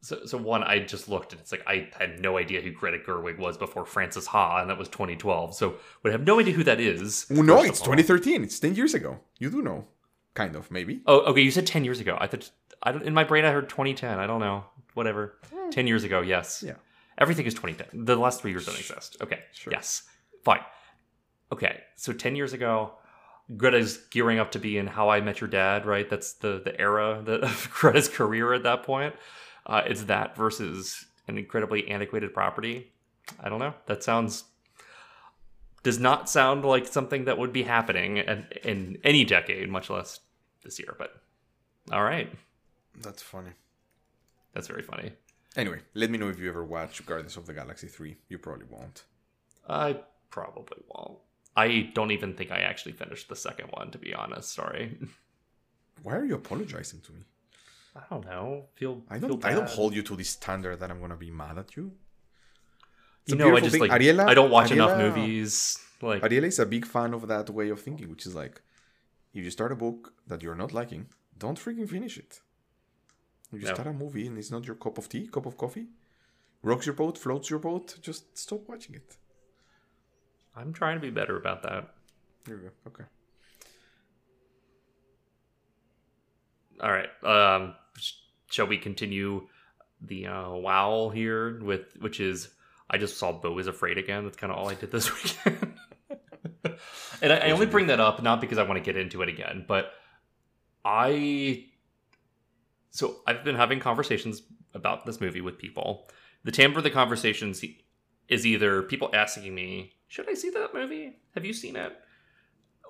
[0.01, 2.99] So, so one I just looked and it's like I had no idea who Greta
[2.99, 5.55] Gerwig was before Frances Ha, and that was 2012.
[5.55, 7.27] So would have no idea who that is.
[7.31, 8.43] Well, no, it's 2013.
[8.43, 9.21] It's 10 years ago.
[9.39, 9.87] You do know,
[10.35, 11.03] kind of, maybe.
[11.07, 11.43] Oh, okay.
[11.43, 12.17] You said 10 years ago.
[12.19, 12.51] I thought
[12.83, 14.19] I don't, in my brain I heard 2010.
[14.19, 14.65] I don't know.
[14.95, 15.39] Whatever.
[15.71, 16.21] 10 years ago.
[16.21, 16.61] Yes.
[16.61, 16.69] Hmm.
[16.69, 16.75] Yeah.
[17.19, 18.05] Everything is 2010.
[18.05, 19.17] The last three years don't exist.
[19.23, 19.41] Okay.
[19.53, 19.73] Sure.
[19.73, 20.03] Yes.
[20.45, 20.61] Fine.
[21.51, 21.81] Okay.
[21.97, 22.95] So 10 years ago,
[23.57, 26.09] Greta's gearing up to be in How I Met Your Dad, right?
[26.09, 29.15] That's the the era that of Greta's career at that point.
[29.67, 32.93] Uh, it's that versus an incredibly antiquated property.
[33.41, 33.75] I don't know.
[33.87, 34.45] That sounds
[35.83, 40.21] does not sound like something that would be happening in, in any decade, much less
[40.63, 40.95] this year.
[40.97, 41.11] But
[41.91, 42.33] all right,
[43.01, 43.51] That's funny.
[44.55, 45.13] that's very funny.
[45.57, 48.17] Anyway, let me know if you ever watch Guardians of the Galaxy 3.
[48.29, 49.05] You probably won't.
[49.69, 49.99] I
[50.31, 51.19] probably won't.
[51.57, 54.55] I don't even think I actually finished the second one, to be honest.
[54.55, 54.99] Sorry.
[56.03, 57.21] Why are you apologizing to me?
[57.95, 58.65] I don't know.
[58.75, 59.45] Feel I don't.
[59.45, 61.93] I don't hold you to this standard that I'm gonna be mad at you.
[63.25, 63.81] It's You know, I just thing.
[63.83, 65.79] like Ariela, I don't watch enough movies.
[66.01, 68.63] Like Ariela is a big fan of that way of thinking, which is like,
[69.35, 71.07] if you start a book that you're not liking,
[71.39, 72.41] don't freaking finish it.
[73.53, 73.75] You No.
[73.75, 75.87] start a movie and it's not your cup of tea, cup of coffee,
[76.63, 79.17] rocks your boat, floats your boat, just stop watching it.
[80.57, 81.95] I'm trying to be better about that.
[82.45, 82.71] There you go.
[82.89, 83.05] Okay.
[86.81, 87.09] All right.
[87.25, 88.13] Um, sh-
[88.51, 89.47] shall we continue
[90.01, 92.49] the uh, wow here with which is
[92.91, 94.25] I just saw Beau is afraid again.
[94.25, 95.11] That's kind of all I did this
[95.47, 95.75] weekend.
[97.23, 99.29] and I, I only bring that up not because I want to get into it
[99.29, 99.93] again, but
[100.85, 101.67] I
[102.93, 104.43] so I've been having conversations
[104.75, 106.09] about this movie with people.
[106.45, 107.65] The timbre of the conversations
[108.29, 111.19] is either people asking me, "Should I see that movie?
[111.35, 111.93] Have you seen it?"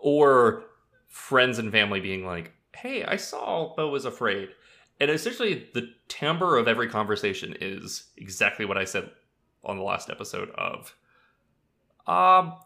[0.01, 0.65] or
[1.09, 4.55] friends and family being like, "Hey, I saw Beau was afraid,"
[5.01, 9.11] and essentially the timbre of every conversation is exactly what I said
[9.65, 10.97] on the last episode of,
[12.07, 12.59] um,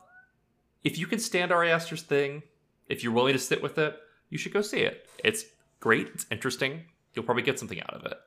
[0.83, 2.43] if you can stand Ari Aster's thing,
[2.89, 3.99] if you're willing to sit with it,
[4.31, 5.09] you should go see it.
[5.23, 5.45] It's
[5.81, 6.09] great.
[6.09, 6.87] It's interesting.
[7.17, 8.19] You'll probably get something out of it,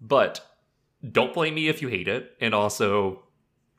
[0.00, 0.44] but
[1.12, 3.22] don't blame me if you hate it, and also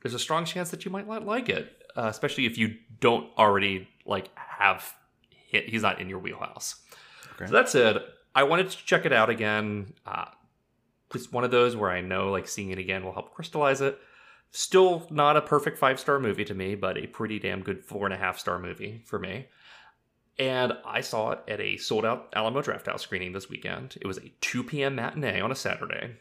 [0.02, 3.30] there's a strong chance that you might not like it, uh, especially if you don't
[3.38, 4.94] already like have
[5.30, 5.68] hit.
[5.68, 6.76] He's not in your wheelhouse.
[7.36, 7.48] Okay.
[7.48, 7.98] So that said,
[8.34, 9.94] I wanted to check it out again.
[10.06, 10.26] Uh,
[11.14, 13.98] it's one of those where I know like seeing it again will help crystallize it.
[14.52, 18.06] Still not a perfect five star movie to me, but a pretty damn good four
[18.06, 19.48] and a half star movie for me.
[20.38, 23.98] And I saw it at a sold out Alamo Drafthouse screening this weekend.
[24.02, 24.96] It was a 2 p.m.
[24.96, 26.18] matinee on a Saturday.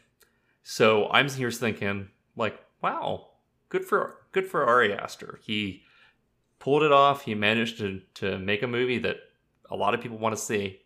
[0.63, 3.27] So I'm here thinking, like, wow,
[3.69, 5.39] good for good for Ari Aster.
[5.43, 5.83] He
[6.59, 7.23] pulled it off.
[7.23, 9.17] He managed to to make a movie that
[9.69, 10.79] a lot of people want to see.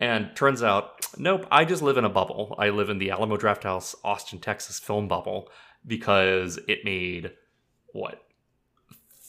[0.00, 2.56] And turns out, nope, I just live in a bubble.
[2.58, 5.48] I live in the Alamo Drafthouse, Austin, Texas film bubble
[5.86, 7.32] because it made
[7.92, 8.24] what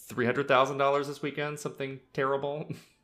[0.08, 2.68] three hundred thousand dollars this weekend, something terrible.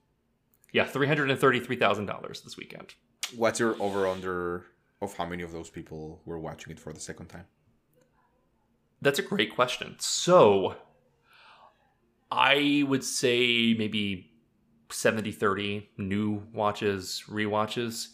[0.71, 2.93] yeah, three hundred and thirty-three thousand dollars this weekend.
[3.35, 4.65] What's your over under
[5.01, 7.45] of how many of those people were watching it for the second time?
[9.01, 9.95] That's a great question.
[9.99, 10.75] So,
[12.29, 14.31] I would say maybe
[14.89, 18.07] 70 30 new watches, rewatches.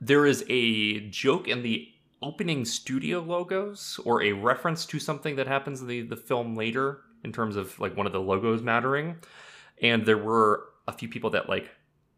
[0.00, 1.88] There is a joke in the
[2.22, 7.00] opening studio logos or a reference to something that happens in the, the film later
[7.24, 9.16] in terms of like one of the logos mattering.
[9.82, 11.70] And there were a few people that like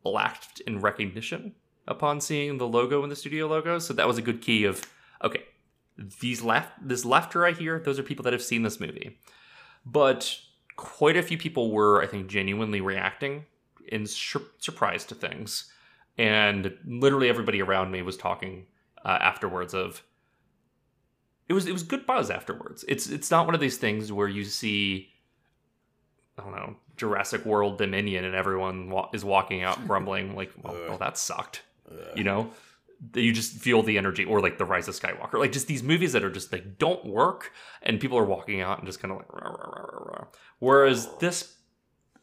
[0.04, 1.54] lacked in recognition
[1.86, 3.78] upon seeing the logo in the studio logo.
[3.78, 4.82] So that was a good key of
[5.22, 5.44] okay,
[6.20, 9.18] these laugh this laughter I hear, those are people that have seen this movie.
[9.84, 10.38] But
[10.76, 13.44] quite a few people were, I think, genuinely reacting
[13.88, 15.70] in sur- surprise to things,
[16.18, 18.66] and literally everybody around me was talking
[19.04, 20.02] uh, afterwards of.
[21.48, 22.84] It was it was good buzz afterwards.
[22.88, 25.10] It's it's not one of these things where you see,
[26.38, 30.72] I don't know, Jurassic World Dominion and everyone wa- is walking out grumbling like, oh,
[30.72, 31.62] well, well that sucked
[32.16, 32.50] you know
[33.14, 36.12] you just feel the energy, or like the Rise of Skywalker, like just these movies
[36.12, 39.18] that are just like don't work, and people are walking out and just kind of
[39.18, 39.32] like.
[39.32, 40.24] Rah, rah, rah, rah.
[40.60, 41.16] Whereas oh.
[41.18, 41.56] this,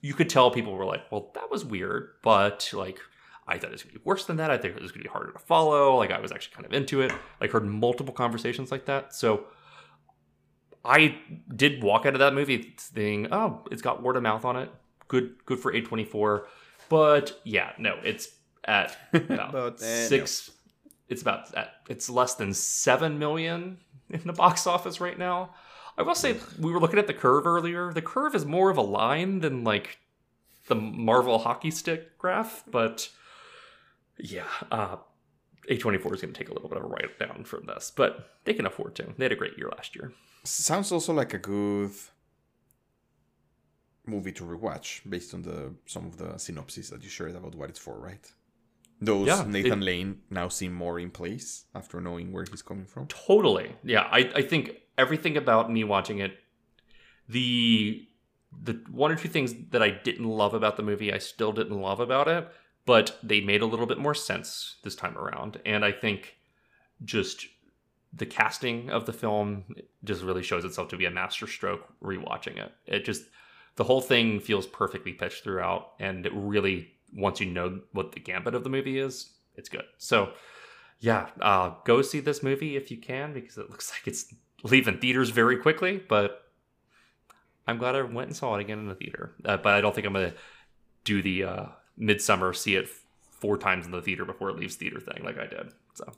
[0.01, 2.99] you could tell people were like, well, that was weird, but like.
[3.47, 4.51] I thought it was gonna be worse than that.
[4.51, 5.97] I think it was gonna be harder to follow.
[5.97, 7.11] Like I was actually kind of into it.
[7.41, 9.11] Like heard multiple conversations like that.
[9.15, 9.45] So
[10.83, 11.17] I
[11.53, 13.27] did walk out of that movie thing.
[13.31, 14.71] oh, it's got word of mouth on it.
[15.07, 16.45] Good, good for A24.
[16.87, 18.29] But yeah, no, it's
[18.63, 20.51] at about eh, six.
[21.07, 23.77] It's about at, it's less than seven million
[24.09, 25.51] in the box office right now.
[25.97, 27.91] I will say we were looking at the curve earlier.
[27.91, 29.99] The curve is more of a line than like
[30.67, 33.09] the Marvel hockey stick graph, but
[34.17, 34.97] yeah, uh,
[35.69, 38.37] A24 is going to take a little bit of a write down from this, but
[38.45, 39.13] they can afford to.
[39.17, 40.13] They had a great year last year.
[40.43, 41.91] Sounds also like a good
[44.05, 47.69] movie to rewatch based on the some of the synopses that you shared about what
[47.69, 48.25] it's for, right?
[49.01, 52.85] Those Yeah, Nathan it- Lane now seem more in place after knowing where he's coming
[52.85, 53.07] from.
[53.07, 53.75] Totally.
[53.83, 56.37] Yeah, I, I think everything about me watching it,
[57.27, 58.05] the
[58.65, 61.79] the one or two things that I didn't love about the movie, I still didn't
[61.79, 62.47] love about it,
[62.85, 65.61] but they made a little bit more sense this time around.
[65.65, 66.35] And I think
[67.05, 67.45] just
[68.13, 69.63] the casting of the film
[70.03, 72.71] just really shows itself to be a masterstroke rewatching it.
[72.85, 73.23] It just
[73.75, 78.19] the whole thing feels perfectly pitched throughout and it really once you know what the
[78.19, 79.85] gambit of the movie is, it's good.
[79.97, 80.31] So
[80.99, 84.99] yeah, uh, go see this movie if you can because it looks like it's leaving
[84.99, 86.03] theaters very quickly.
[86.07, 86.41] But
[87.67, 89.35] I'm glad I went and saw it again in the theater.
[89.45, 90.33] Uh, but I don't think I'm gonna
[91.03, 91.65] do the uh,
[91.99, 92.89] Midsommar see it
[93.31, 95.71] four times in the theater before it leaves theater thing like I did.
[95.93, 96.11] So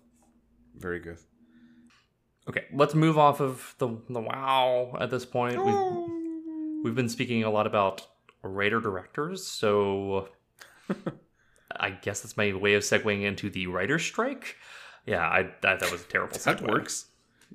[0.76, 1.18] Very good.
[2.48, 5.58] Okay, let's move off of the the wow at this point.
[5.58, 6.82] We've, oh.
[6.84, 8.08] we've been speaking a lot about
[8.44, 10.30] writer directors, so
[11.76, 14.58] I guess that's my way of segueing into the writer strike.
[15.06, 16.38] Yeah, I that, that was a terrible.
[16.38, 16.70] That segue.
[16.70, 17.06] works.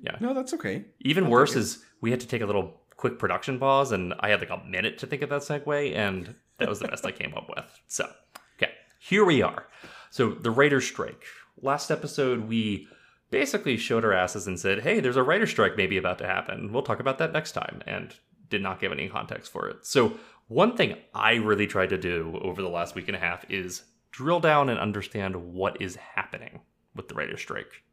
[0.01, 0.17] Yeah.
[0.19, 0.85] No, that's okay.
[1.01, 4.29] Even I'll worse is we had to take a little quick production pause, and I
[4.29, 7.11] had like a minute to think of that segue, and that was the best I
[7.11, 7.65] came up with.
[7.87, 8.09] So,
[8.57, 9.67] okay, here we are.
[10.09, 11.23] So the writer strike.
[11.61, 12.87] Last episode, we
[13.29, 16.71] basically showed our asses and said, "Hey, there's a writer's strike maybe about to happen.
[16.71, 18.15] We'll talk about that next time," and
[18.49, 19.85] did not give any context for it.
[19.85, 23.49] So one thing I really tried to do over the last week and a half
[23.49, 26.61] is drill down and understand what is happening
[26.95, 27.83] with the writer's strike.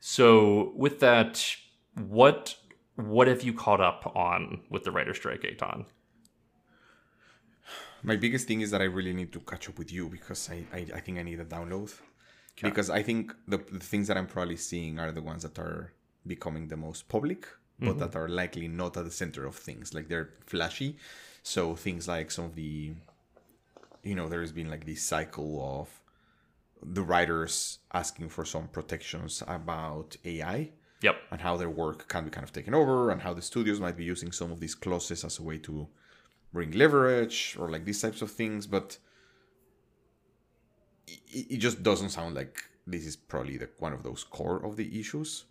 [0.00, 1.56] So with that,
[1.94, 2.56] what
[2.94, 5.86] what have you caught up on with the writer's strike, Eitan?
[8.02, 10.64] My biggest thing is that I really need to catch up with you because I,
[10.72, 11.92] I, I think I need a download.
[12.62, 15.92] Because I think the, the things that I'm probably seeing are the ones that are
[16.26, 17.46] becoming the most public,
[17.78, 18.18] but that mm-hmm.
[18.18, 19.94] are likely not at the center of things.
[19.94, 20.96] Like they're flashy.
[21.42, 22.92] So things like some of the,
[24.02, 25.88] you know, there's been like this cycle of
[26.82, 31.16] the writers asking for some protections about AI Yep.
[31.30, 33.96] and how their work can be kind of taken over and how the studios might
[33.96, 35.86] be using some of these clauses as a way to
[36.52, 38.98] bring leverage or like these types of things but
[41.30, 44.76] it, it just doesn't sound like this is probably the, one of those core of
[44.76, 45.44] the issues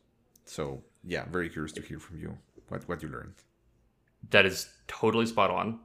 [0.46, 2.38] so yeah very curious to hear from you
[2.70, 3.36] what, what you learned
[4.32, 5.80] That is totally spot on.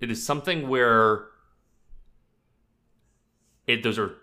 [0.00, 1.26] It is something where
[3.66, 4.16] it those are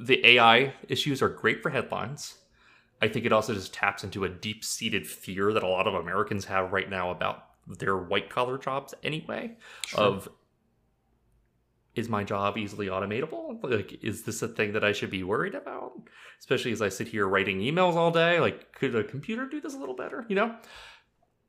[0.00, 2.38] the AI issues are great for headlines.
[3.02, 5.94] I think it also just taps into a deep seated fear that a lot of
[5.94, 9.56] Americans have right now about their white collar jobs anyway.
[9.94, 10.28] Of
[11.96, 13.58] is my job easily automatable?
[13.62, 15.92] Like, is this a thing that I should be worried about?
[16.38, 18.38] Especially as I sit here writing emails all day.
[18.38, 20.24] Like, could a computer do this a little better?
[20.28, 20.56] You know?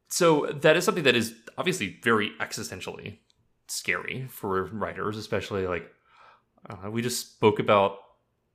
[0.10, 3.18] So that is something that is obviously very existentially
[3.68, 5.92] scary for writers, especially like
[6.70, 7.98] uh, we just spoke about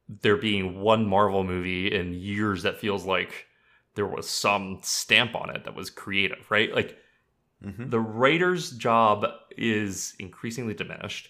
[0.08, 3.46] there being one Marvel movie in years that feels like
[3.94, 6.74] there was some stamp on it that was creative, right?
[6.74, 6.96] Like
[7.64, 7.90] Mhm.
[7.90, 9.24] the writer's job
[9.56, 11.28] is increasingly diminished,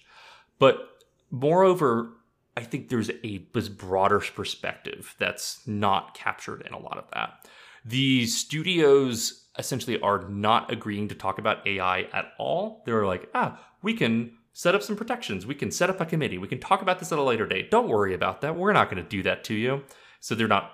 [0.63, 0.91] but
[1.33, 2.13] moreover,
[2.57, 3.39] I think there's a
[3.79, 7.49] broader perspective that's not captured in a lot of that.
[7.85, 12.85] The studios essentially are not agreeing to talk about AI at all.
[12.87, 15.47] They're like, ah, we can set up some protections.
[15.47, 16.39] We can set up a committee.
[16.39, 17.73] We can talk about this at a later date.
[17.73, 18.55] Don't worry about that.
[18.55, 19.83] We're not going to do that to you.
[20.21, 20.71] So they're not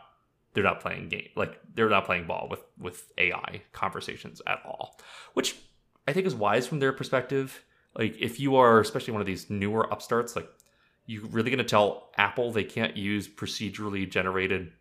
[0.53, 5.01] they're not playing game like they're not playing ball with with AI conversations at all,
[5.33, 5.57] which
[6.07, 7.64] I think is wise from their perspective.
[7.96, 10.48] Like if you are especially one of these newer upstarts, like
[11.07, 14.72] you really going to tell Apple they can't use procedurally generated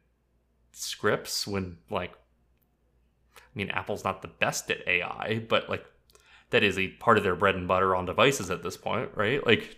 [0.71, 2.13] scripts when like
[3.37, 5.85] I mean Apple's not the best at AI, but like
[6.51, 9.45] that is a part of their bread and butter on devices at this point, right?
[9.45, 9.77] Like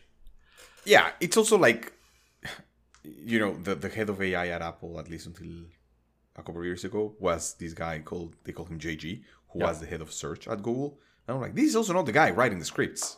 [0.86, 1.94] yeah it's also like
[3.04, 5.48] you know, the the head of AI at Apple, at least until
[6.36, 9.68] a couple of years ago, was this guy called they call him JG, who Yeah.
[9.68, 11.00] was the head of search at Google.
[11.30, 13.18] And I'm like, this is also not the guy writing the scripts.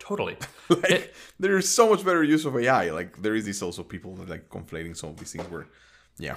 [0.00, 0.36] Totally.
[0.68, 2.90] like, It- there is so much better use of AI.
[2.90, 5.68] Like, there is this also people that like conflating some of these things where,
[6.18, 6.34] yeah,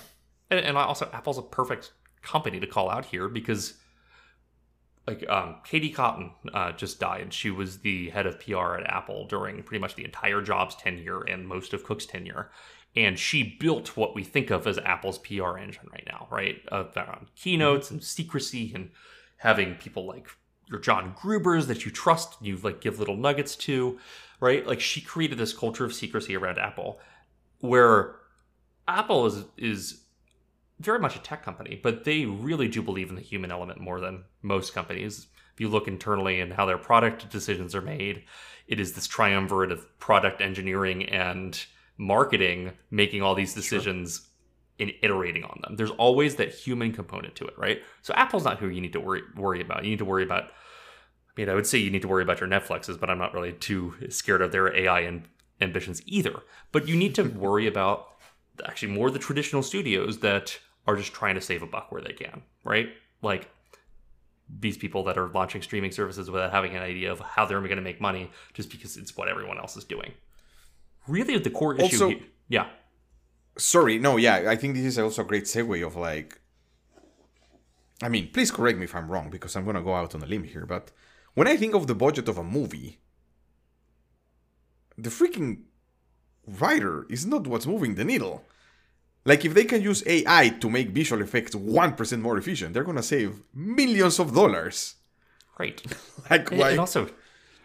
[0.52, 3.74] And, and also, Apple's a perfect company to call out here because,
[5.08, 7.34] like, um, Katie Cotton uh, just died.
[7.34, 11.24] She was the head of PR at Apple during pretty much the entire Jobs tenure
[11.24, 12.52] and most of Cook's tenure.
[12.96, 16.62] And she built what we think of as Apple's PR engine right now, right?
[16.72, 18.92] Uh, around keynotes and secrecy and
[19.38, 20.28] having people like
[20.69, 23.99] your John Grubers that you trust, and you like give little nuggets to,
[24.39, 24.65] right?
[24.65, 26.99] Like she created this culture of secrecy around Apple,
[27.60, 28.15] where
[28.88, 30.03] Apple is is
[30.80, 33.99] very much a tech company, but they really do believe in the human element more
[33.99, 35.27] than most companies.
[35.53, 38.23] If you look internally and how their product decisions are made,
[38.67, 41.60] it is this triumvirate of product engineering and
[41.97, 44.27] marketing making all these decisions
[44.80, 45.76] and iterating on them.
[45.76, 47.82] There's always that human component to it, right?
[48.02, 49.84] So Apple's not who you need to worry worry about.
[49.84, 50.44] You need to worry about
[51.38, 53.34] I mean, I would say you need to worry about your Netflixes, but I'm not
[53.34, 55.24] really too scared of their AI and
[55.62, 56.34] ambitions either.
[56.72, 58.08] But you need to worry about
[58.66, 62.13] actually more the traditional studios that are just trying to save a buck where they
[62.13, 62.90] can, right?
[63.22, 63.50] Like
[64.50, 67.76] these people that are launching streaming services without having an idea of how they're going
[67.76, 70.13] to make money just because it's what everyone else is doing.
[71.08, 71.84] Really, the core issue.
[71.84, 72.68] Also- here, yeah,
[73.58, 76.39] sorry, no, yeah, I think this is also a great segue of like,
[78.02, 80.26] I mean, please correct me if I'm wrong because I'm gonna go out on a
[80.26, 80.91] limb here, but
[81.36, 83.00] when I think of the budget of a movie,
[84.98, 85.63] the freaking
[86.48, 88.46] writer is not what's moving the needle.
[89.26, 92.84] Like if they can use AI to make visual effects one percent more efficient, they're
[92.86, 94.96] gonna save millions of dollars.
[95.60, 95.82] right.
[96.30, 96.72] Like, And, why?
[96.72, 97.10] and also,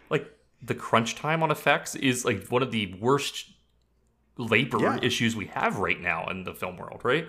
[0.09, 0.27] like
[0.61, 3.52] the crunch time on effects is like one of the worst
[4.37, 4.99] labor Yeah.
[5.01, 7.27] issues we have right now in the film world, right?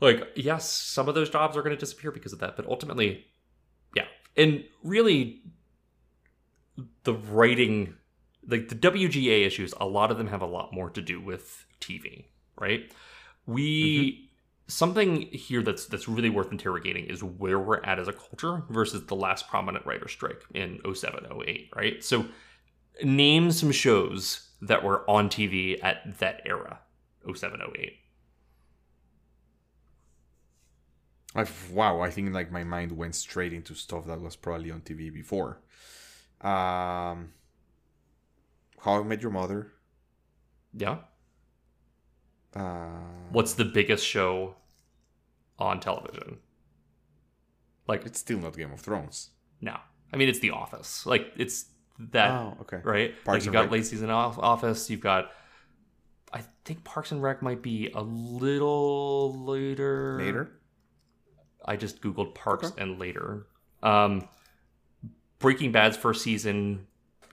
[0.00, 3.26] Like, yes, some of those jobs are going to disappear because of that, but ultimately,
[3.94, 4.06] yeah.
[4.36, 5.42] And really,
[7.04, 7.94] the writing,
[8.46, 11.64] like the WGA issues, a lot of them have a lot more to do with
[11.80, 12.26] TV,
[12.58, 12.92] right?
[13.46, 14.24] We mm-hmm.
[14.68, 19.06] something here that's that's really worth interrogating is where we're at as a culture versus
[19.06, 22.24] the last prominent writer strike in 07 08 right so
[23.02, 26.80] name some shows that were on tv at that era
[27.32, 27.98] 07 08
[31.36, 34.82] I've, wow, I think like my mind went straight into stuff that was probably on
[34.82, 35.58] TV before.
[36.40, 37.32] Um,
[38.80, 39.72] How I Met Your Mother.
[40.72, 40.98] yeah
[42.54, 43.00] Uh,
[43.32, 44.54] what's the biggest show
[45.58, 46.38] on television
[47.88, 49.30] like It's still not Game of Thrones.
[49.60, 49.76] no
[50.12, 51.66] i mean it's the office like it's
[51.98, 52.80] that oh, okay.
[52.82, 53.14] right?
[53.24, 53.70] Parks like you've got Rec.
[53.70, 54.90] late season office.
[54.90, 55.30] You've got,
[56.32, 60.18] I think Parks and Rec might be a little later.
[60.18, 60.50] Later.
[61.64, 62.82] I just googled Parks Okay.
[62.82, 63.46] and later.
[63.82, 64.28] Um,
[65.38, 66.86] Breaking Bad's first season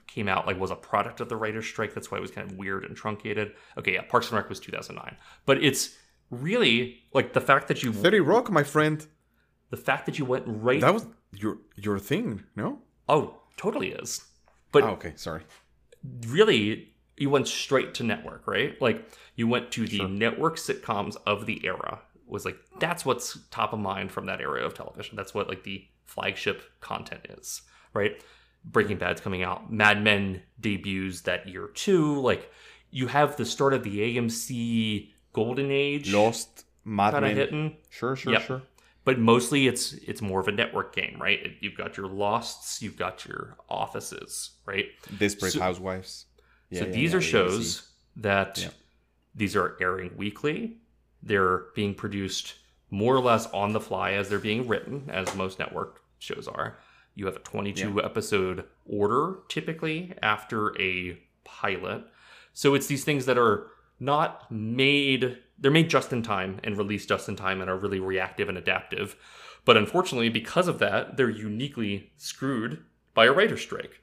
[0.06, 1.94] came out like was a product of the writer's strike.
[1.94, 3.52] That's why it was kind of weird and truncated.
[3.78, 5.96] Okay, yeah, Parks and Rec was 2009, but it's
[6.30, 9.06] really like the fact that you Thirty Rock, my friend.
[9.70, 10.80] the fact that you went right.
[10.80, 12.80] That was your your thing, no?
[13.08, 14.22] oh, totally is.
[14.72, 15.42] But oh, okay, sorry.
[16.26, 19.06] really you went straight to network right like
[19.36, 20.08] you went to the Sure.
[20.08, 24.62] network sitcoms of the era was like that's what's top of mind from that era
[24.64, 28.22] of television that's what like the flagship content is right
[28.64, 29.04] breaking mm-hmm.
[29.04, 32.50] bad's coming out mad men debuts that year too like
[32.90, 37.36] you have the start of the amc golden age Lost, Mad Men.
[37.36, 38.42] hitting Sure, sure, Yep.
[38.42, 38.62] sure.
[39.04, 42.96] But mostly it's it's more of a network game right you've got your losts you've
[42.96, 44.86] got your offices right
[45.18, 46.26] Desperate So- Housewives.
[46.72, 48.68] so Yeah, yeah, these yeah, are shows that Yeah.
[49.34, 50.78] these are airing weekly.
[51.22, 52.54] They're being produced
[52.90, 56.78] more or less on the fly as they're being written, as most network shows are.
[57.14, 62.04] You have a 22 episode order typically after a pilot.
[62.52, 63.68] So it's these things that are
[64.00, 68.00] not made, they're made just in time and released just in time and are really
[68.00, 69.16] reactive and adaptive.
[69.64, 72.84] But unfortunately, because of that, they're uniquely screwed
[73.14, 74.02] by a writer's strike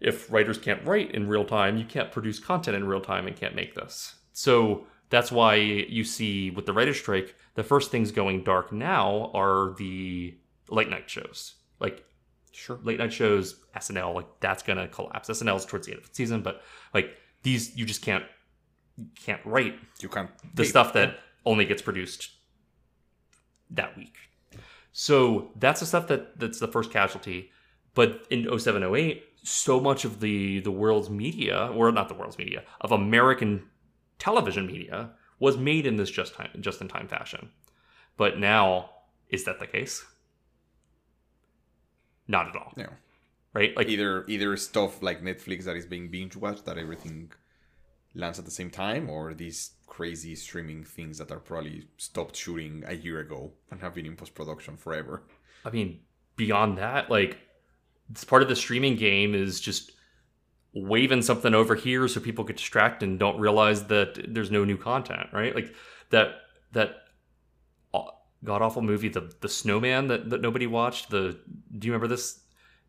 [0.00, 3.36] if writers can't write in real time, you can't produce content in real time and
[3.36, 4.14] can't make this.
[4.32, 9.30] So that's why you see with the writer's strike, the first things going dark now
[9.34, 10.36] are the
[10.68, 11.54] late night shows.
[11.80, 12.04] Like
[12.52, 12.78] Sure.
[12.82, 15.28] late night shows, SNL, like that's gonna collapse.
[15.28, 16.62] SNL's towards the end of the season, but
[16.94, 18.24] like these you just can't
[18.98, 20.30] you can't write You can't.
[20.54, 22.30] the stuff that only gets produced
[23.70, 24.16] that week.
[24.92, 27.50] So that's the stuff that that's the first casualty.
[27.94, 32.38] But in 07, 08, so much of the the world's media, or not the world's
[32.38, 33.64] media, of American
[34.18, 37.50] television media was made in this just time, just in time fashion.
[38.16, 38.90] But now,
[39.28, 40.04] is that the case?
[42.26, 42.72] Not at all.
[42.76, 42.88] No.
[43.54, 43.76] Right?
[43.76, 47.32] Like either either stuff like Netflix that is being binge watched that everything
[48.14, 52.84] lands at the same time, or these crazy streaming things that are probably stopped shooting
[52.86, 55.22] a year ago and have been in post production forever.
[55.64, 56.00] I mean,
[56.36, 57.38] beyond that, like
[58.10, 59.92] it's part of the streaming game is just
[60.74, 64.76] waving something over here so people get distracted and don't realize that there's no new
[64.76, 65.54] content, right?
[65.54, 65.74] Like
[66.10, 66.36] that
[66.72, 66.96] that
[68.44, 71.10] god awful movie, the the Snowman that, that nobody watched.
[71.10, 71.38] The
[71.76, 72.40] do you remember this?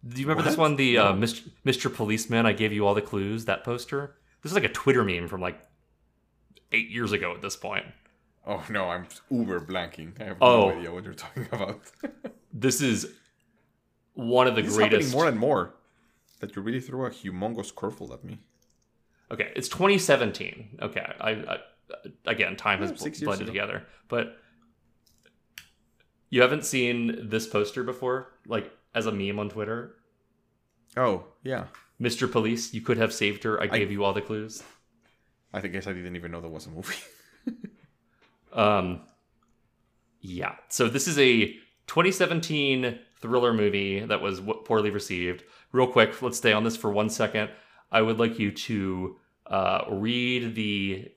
[0.07, 0.49] Do you remember what?
[0.49, 0.75] this one?
[0.75, 1.09] The uh, no.
[1.09, 1.49] uh, Mr.
[1.65, 1.93] Mr.
[1.93, 2.45] Policeman.
[2.45, 3.45] I gave you all the clues.
[3.45, 4.15] That poster.
[4.41, 5.59] This is like a Twitter meme from like
[6.71, 7.85] eight years ago at this point.
[8.45, 10.19] Oh no, I'm uber blanking.
[10.21, 11.81] I have oh, no idea what you're talking about.
[12.53, 13.13] this is
[14.13, 15.13] one of the this greatest.
[15.13, 15.75] more and more
[16.39, 18.39] that you really threw a humongous curveball at me.
[19.31, 20.79] Okay, it's 2017.
[20.81, 21.57] Okay, I, I
[22.25, 24.37] again time yeah, has oh, blended together, but
[26.29, 29.95] you haven't seen this poster before, like as a meme on Twitter.
[30.97, 31.65] Oh yeah,
[32.01, 32.31] Mr.
[32.31, 33.59] Police, you could have saved her.
[33.59, 34.63] I, I gave you all the clues.
[35.53, 36.95] I guess I didn't even know there was a movie.
[38.53, 39.01] um,
[40.21, 40.55] yeah.
[40.69, 41.47] So this is a
[41.87, 45.43] 2017 thriller movie that was poorly received.
[45.71, 47.49] Real quick, let's stay on this for one second.
[47.91, 51.11] I would like you to uh, read the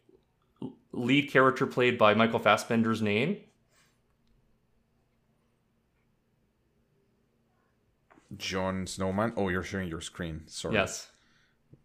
[0.92, 3.38] lead character played by Michael Fassbender's name.
[8.36, 9.32] Jon Snowman.
[9.36, 10.42] Oh, you're sharing your screen.
[10.46, 10.74] Sorry.
[10.74, 11.10] Yes.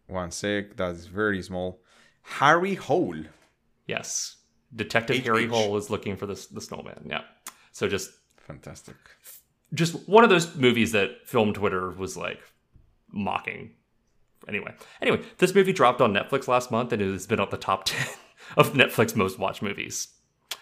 [0.07, 0.75] One sec.
[0.77, 1.81] That's very small.
[2.23, 3.15] Harry Hole.
[3.85, 4.37] Yes.
[4.75, 7.07] Detective H- Harry Hole is looking for this the snowman.
[7.09, 7.21] Yeah.
[7.71, 8.95] So just fantastic.
[9.73, 12.41] Just one of those movies that film Twitter was like
[13.11, 13.71] mocking.
[14.47, 17.57] Anyway, anyway, this movie dropped on Netflix last month and it has been on the
[17.57, 18.07] top 10
[18.55, 20.07] of Netflix most watched movies.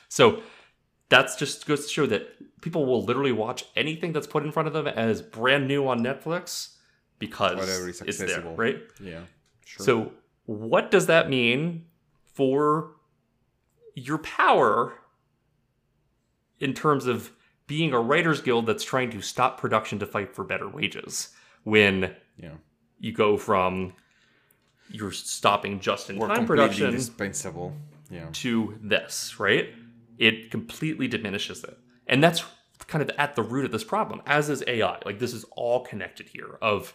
[0.10, 0.42] So
[1.10, 2.28] that's just goes to show that
[2.66, 6.00] people will literally watch anything that's put in front of them as brand new on
[6.00, 6.78] Netflix
[7.20, 8.80] because it's there, right?
[9.00, 9.22] Yeah.
[9.64, 9.86] Sure.
[9.86, 10.12] So
[10.48, 11.86] what does that mean
[12.34, 12.96] for
[13.94, 14.96] your power
[16.60, 17.32] in terms of
[17.68, 21.30] being a writers guild that's trying to stop production to fight for better wages
[21.66, 22.54] when yeah.
[23.00, 23.94] you go from
[24.90, 27.76] you're stopping just in time production indispensable
[28.10, 28.26] yeah.
[28.34, 29.70] to this, right?
[30.18, 31.78] It completely diminishes it.
[32.08, 32.44] And that's
[32.88, 35.00] kind of at the root of this problem, as is AI.
[35.06, 36.94] Like this is all connected here of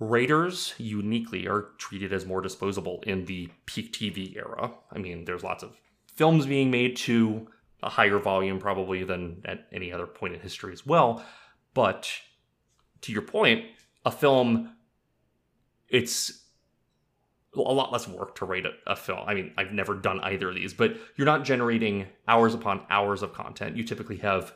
[0.00, 4.72] Raiders uniquely are treated as more disposable in the peak TV era.
[4.90, 5.76] I mean, there's lots of
[6.14, 7.46] films being made to
[7.82, 11.24] a higher volume probably than at any other point in history as well.
[11.74, 12.10] But
[13.02, 13.66] to your point,
[14.04, 14.74] a film,
[15.88, 16.42] it's
[17.54, 19.20] a lot less work to write a, a, film.
[19.26, 23.22] I mean, I've never done either of these, but you're not generating hours upon hours
[23.22, 23.76] of content.
[23.76, 24.54] You typically have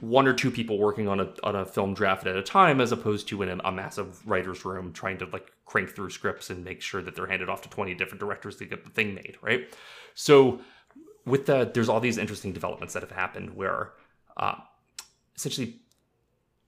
[0.00, 2.92] one or two people working on a on a film draft at a time, as
[2.92, 6.64] opposed to in a, a, massive writer's room trying to like crank through scripts and
[6.64, 9.36] make sure that they're handed off to twenty different directors to get the thing made,
[9.42, 9.74] right?
[10.14, 10.60] So
[11.24, 13.92] with that, there's all these interesting developments that have happened where
[14.36, 14.56] uh,
[15.36, 15.80] essentially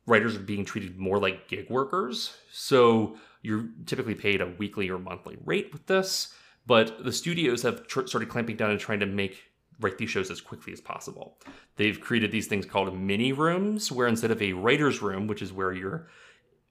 [0.07, 2.37] writers are being treated more like gig workers.
[2.53, 6.35] So you're typically paid a weekly or monthly rate with this,
[6.67, 9.50] but the studios have tr- started clamping down and trying to make
[9.81, 11.39] write these shows as quickly as possible.
[11.77, 15.53] They've created these things called mini rooms, where instead of a writer's room, which is
[15.53, 16.09] where you're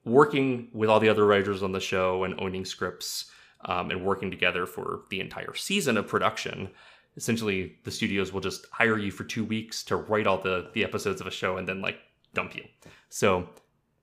[0.06, 3.32] working with all the other writers on the show and owning scripts
[3.66, 6.70] um, and working together for the entire season of production,
[7.18, 10.84] essentially the studios will just hire you for two weeks to write all the, the
[10.84, 11.98] episodes of a show and then like
[12.34, 12.64] dump you.
[13.10, 13.50] So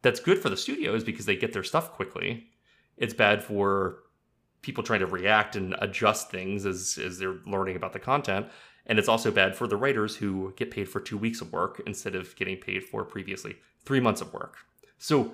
[0.03, 2.47] that's good for the studios because they get their stuff quickly.
[2.97, 4.01] It's bad for
[4.63, 8.47] people trying to react and adjust things as, as they're learning about the content.
[8.87, 11.83] And it's also bad for the writers who get paid for two weeks of work
[11.87, 14.59] instead of getting paid for previously three months of work.
[14.99, 15.33] So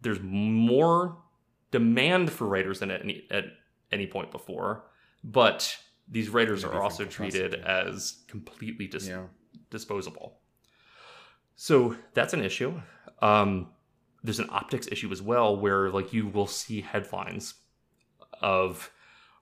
[0.00, 1.16] there's more
[1.70, 3.44] demand for writers than at any, at
[3.90, 4.84] any point before,
[5.24, 5.76] but
[6.08, 9.24] these writers are also treated as completely dis- yeah.
[9.70, 10.38] disposable.
[11.56, 12.80] So that's an issue.
[13.20, 13.68] Um,
[14.22, 17.54] there's an optics issue as well, where like you will see headlines
[18.40, 18.90] of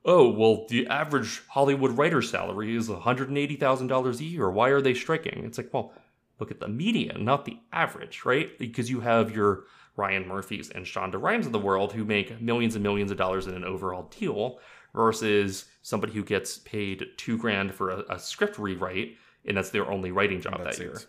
[0.04, 4.50] oh, well, the average Hollywood writer's salary is $180,000 a year.
[4.50, 5.44] Why are they striking?
[5.44, 5.92] It's like, well,
[6.40, 8.58] look at the median, not the average, right?
[8.58, 9.64] Because you have your
[9.96, 13.46] Ryan Murphys and Shonda Rhimes of the world who make millions and millions of dollars
[13.46, 14.58] in an overall deal
[14.94, 19.90] versus somebody who gets paid two grand for a, a script rewrite and that's their
[19.90, 21.00] only writing job that year.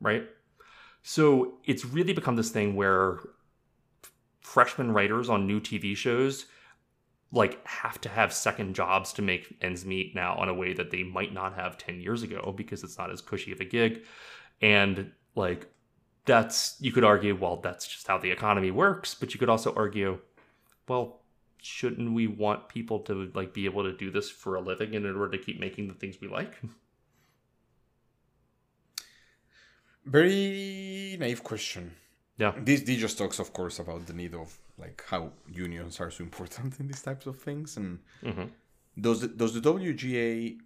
[0.00, 0.28] Right?
[1.02, 3.18] So it's really become this thing where
[4.40, 6.46] freshman writers on new TV shows
[7.32, 10.90] like have to have second jobs to make ends meet now in a way that
[10.90, 14.04] they might not have 10 years ago because it's not as cushy of a gig
[14.62, 15.66] and like
[16.24, 19.74] that's you could argue well that's just how the economy works but you could also
[19.74, 20.18] argue
[20.88, 21.20] well
[21.60, 25.04] shouldn't we want people to like be able to do this for a living in
[25.04, 26.54] order to keep making the things we like
[30.06, 31.96] Very naive question.
[32.38, 36.22] Yeah This, just talks, of course, about the need of like how unions are so
[36.24, 38.44] important in these types of things, and hmm
[38.98, 40.58] does the, does the WGA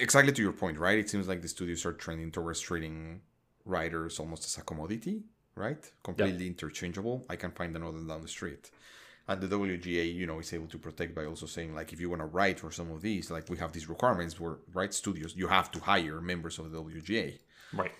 [0.00, 0.98] exactly to your point, right?
[0.98, 3.22] It seems like the studios are trending towards treating
[3.64, 5.22] writers almost as a commodity,
[5.54, 5.82] right?
[6.02, 7.24] Completely interchangeable.
[7.30, 8.70] I can find another down the street.
[9.28, 12.10] And the WGA, you know, is able to protect by also saying like if you
[12.10, 15.34] want to write for some of these, like we have these requirements where right studios,
[15.36, 17.38] you have to hire members of the WGA.
[17.72, 17.92] right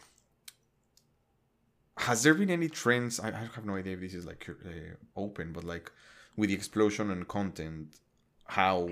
[2.03, 4.95] has there been any trends i, I have no idea if this is like uh,
[5.17, 5.91] open but like
[6.37, 8.01] with the explosion in content
[8.45, 8.89] how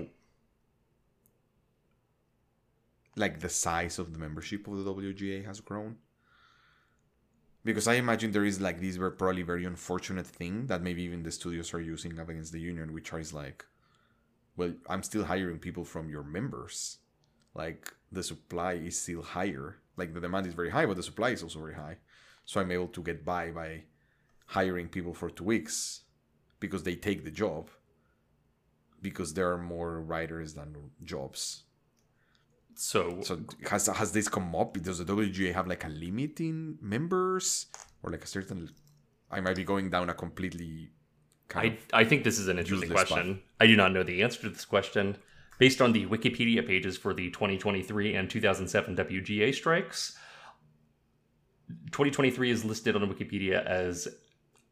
[3.15, 5.97] like the size of the membership of the wga has grown?
[7.63, 11.23] Because i imagine there is like this very probably very unfortunate thing that maybe even
[11.23, 13.65] the studios are using up against the union which is like
[14.55, 16.97] well i'm still hiring people from your members.
[17.53, 19.75] Like the supply is still higher.
[19.97, 21.97] Like the demand is very high but the supply is also very high
[22.45, 23.83] so I'm able to get by by
[24.47, 26.01] hiring people for two weeks
[26.59, 27.69] because they take the job
[29.01, 31.63] because there are more writers than jobs.
[32.75, 33.39] so So
[33.69, 34.73] has has this come up?
[34.73, 37.67] Does the WGA have like a limit in members
[38.03, 38.69] or like a certain?
[39.29, 40.91] I might be going down a completely.
[41.53, 43.41] I, I think this is an interesting question.
[43.59, 45.17] I do not know the answer to this question.
[45.57, 50.17] Based on the Wikipedia pages for the 2023 and 2007 WGA strikes,
[51.91, 54.07] 2023 is listed on Wikipedia as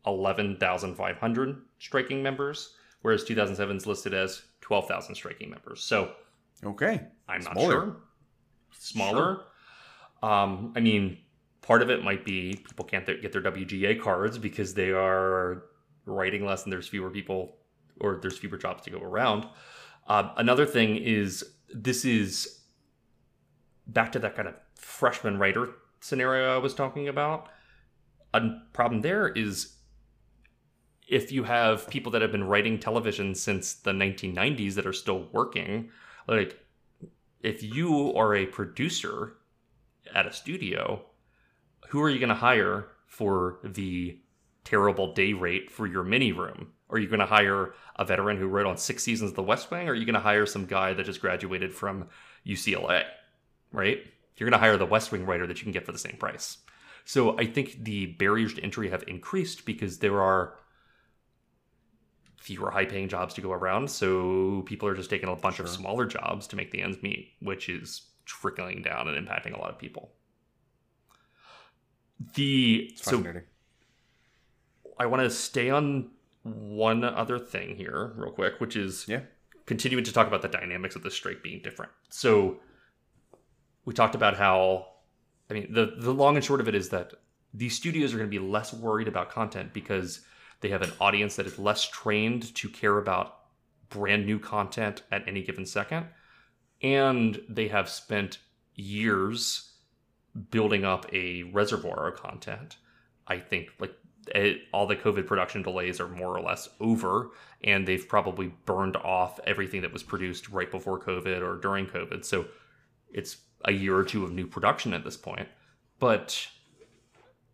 [0.05, 5.83] 11,500 striking members, whereas 2007 is listed as 12,000 striking members.
[5.83, 6.13] So
[6.63, 7.01] okay.
[7.27, 7.71] I'm not Smaller.
[7.71, 7.95] sure.
[8.77, 9.41] Smaller.
[10.21, 11.17] Um, I mean,
[11.61, 15.63] part of it might be people can't th- get their WGA cards because they are
[16.05, 17.57] writing less and there's fewer people
[18.01, 19.45] or there's fewer jobs to go around.
[20.07, 21.43] Uh, another thing is
[21.73, 22.61] this is
[23.87, 25.69] back to that kind of freshman writer
[25.99, 27.49] scenario I was talking about.
[28.33, 28.41] A
[28.73, 29.75] problem there is
[31.07, 35.27] if you have people that have been writing television since the 1990s that are still
[35.31, 35.89] working,
[36.27, 36.59] like
[37.41, 39.33] if you are a producer
[40.13, 41.03] at a studio,
[41.89, 44.19] who are you going to hire for the
[44.63, 46.71] terrible day rate for your mini room?
[46.91, 49.71] Are you going to hire a veteran who wrote on six seasons of The West
[49.71, 49.87] Wing?
[49.87, 52.09] Or are you going to hire some guy that just graduated from
[52.45, 53.03] UCLA?
[53.71, 53.99] Right?
[54.39, 56.17] You're going to hire the West Wing writer that you can get for the same
[56.17, 56.59] price.
[57.05, 60.55] So I think the barriers to entry have increased because there are
[62.37, 63.89] fewer high paying jobs to go around.
[63.89, 67.33] So people are just taking a bunch of smaller jobs to make the ends meet,
[67.41, 70.11] which is trickling down and impacting a lot of people.
[72.35, 73.23] The so.
[74.99, 76.11] I want to stay on
[76.43, 79.21] one other thing here, real quick, which is yeah.
[79.65, 81.91] continuing to talk about the dynamics of the strike being different.
[82.09, 82.59] So
[83.85, 84.87] we talked about how
[85.49, 87.13] I mean the the long and short of it is that
[87.53, 90.21] these studios are going to be less worried about content because
[90.61, 93.37] they have an audience that is less trained to care about
[93.89, 96.05] brand new content at any given second
[96.81, 98.39] and they have spent
[98.75, 99.69] years
[100.51, 102.77] building up a reservoir of content.
[103.27, 103.93] I think like
[104.27, 107.31] it, all the COVID production delays are more or less over,
[107.63, 112.23] and they've probably burned off everything that was produced right before COVID or during COVID.
[112.25, 112.45] So
[113.11, 115.47] it's a year or two of new production at this point.
[115.99, 116.47] But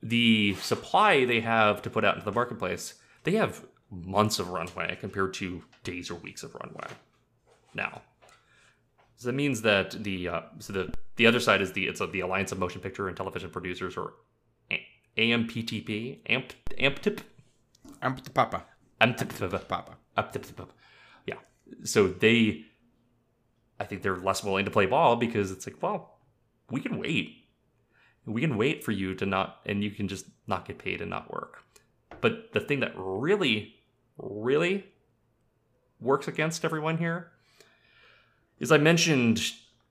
[0.02, 4.98] the supply they have to put out into the marketplace, they have months of runway
[5.00, 6.88] compared to days or weeks of runway
[7.74, 8.02] now.
[9.18, 12.08] So that means that the uh, so the the other side is the it's uh,
[12.08, 14.14] the Alliance of Motion Picture and Television Producers or
[15.18, 17.22] AMPTP AMP AMPTP
[18.02, 18.30] I'm the
[19.60, 19.98] papa.
[20.18, 20.74] AMPTP Papa.
[21.26, 21.36] Yeah.
[21.84, 22.66] So they,
[23.80, 26.18] I think they're less willing to play ball because it's like, well,
[26.70, 27.46] we can wait.
[28.26, 31.10] We can wait for you to not, and you can just not get paid and
[31.10, 31.64] not work.
[32.22, 33.76] But the thing that really,
[34.18, 34.86] really
[36.00, 37.32] works against everyone here
[38.60, 39.42] is I mentioned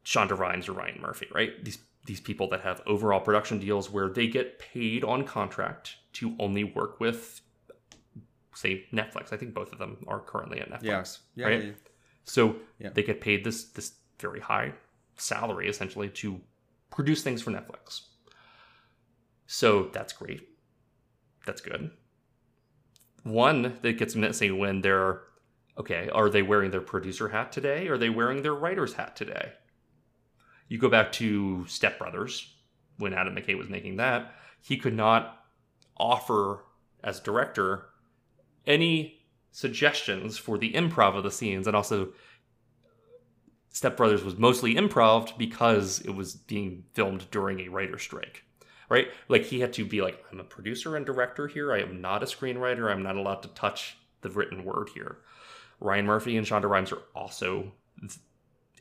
[0.05, 1.64] Shonda Rhimes or Ryan Murphy, right?
[1.64, 6.37] These these people that have overall production deals where they get paid on contract to
[6.39, 7.41] only work with,
[8.55, 9.32] say, Netflix.
[9.32, 10.82] I think both of them are currently at Netflix.
[10.82, 11.05] Yeah.
[11.35, 11.47] Yeah.
[11.47, 11.64] Right?
[11.64, 11.72] yeah, yeah.
[12.25, 12.91] So Yeah.
[12.91, 14.75] they get paid this this very high
[15.16, 16.41] salary essentially to
[16.91, 18.03] produce things for Netflix.
[19.47, 20.49] So that's great.
[21.47, 21.91] That's good.
[23.22, 25.22] One that gets missing when they're
[25.77, 27.89] Okay, are they wearing their producer hat today?
[27.89, 29.53] Are they wearing their writer's hat today?
[30.68, 32.55] You go back to Step Brothers,
[32.99, 35.45] when Adam McKay was making that, he could not
[35.97, 36.64] offer,
[37.03, 37.87] as director,
[38.66, 39.24] any
[39.55, 41.68] suggestions for the improv of the scenes.
[41.68, 42.09] And also,
[43.68, 48.42] Step Brothers was mostly improv because it was being filmed during a writer strike.
[48.88, 49.09] Right?
[49.28, 51.72] Like he had to be like, I'm a producer and director here.
[51.72, 52.90] I am not a screenwriter.
[52.90, 55.18] I'm not allowed to touch the written word here.
[55.80, 57.72] Ryan Murphy and Shonda Rhimes are also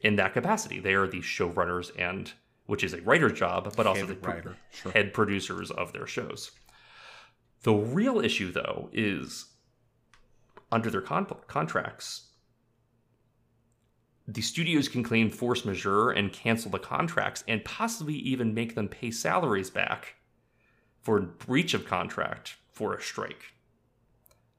[0.01, 0.79] in that capacity.
[0.79, 2.33] They are the showrunners and
[2.65, 4.91] which is a writer's job, but also Head the writer, sure.
[4.91, 6.51] head producers of their shows.
[7.63, 9.45] The real issue, though, is
[10.73, 12.29] under their con- contracts,
[14.27, 18.87] the studios can claim force majeure and cancel the contracts and possibly even make them
[18.87, 20.15] pay salaries back
[20.99, 23.53] for breach of contract for a strike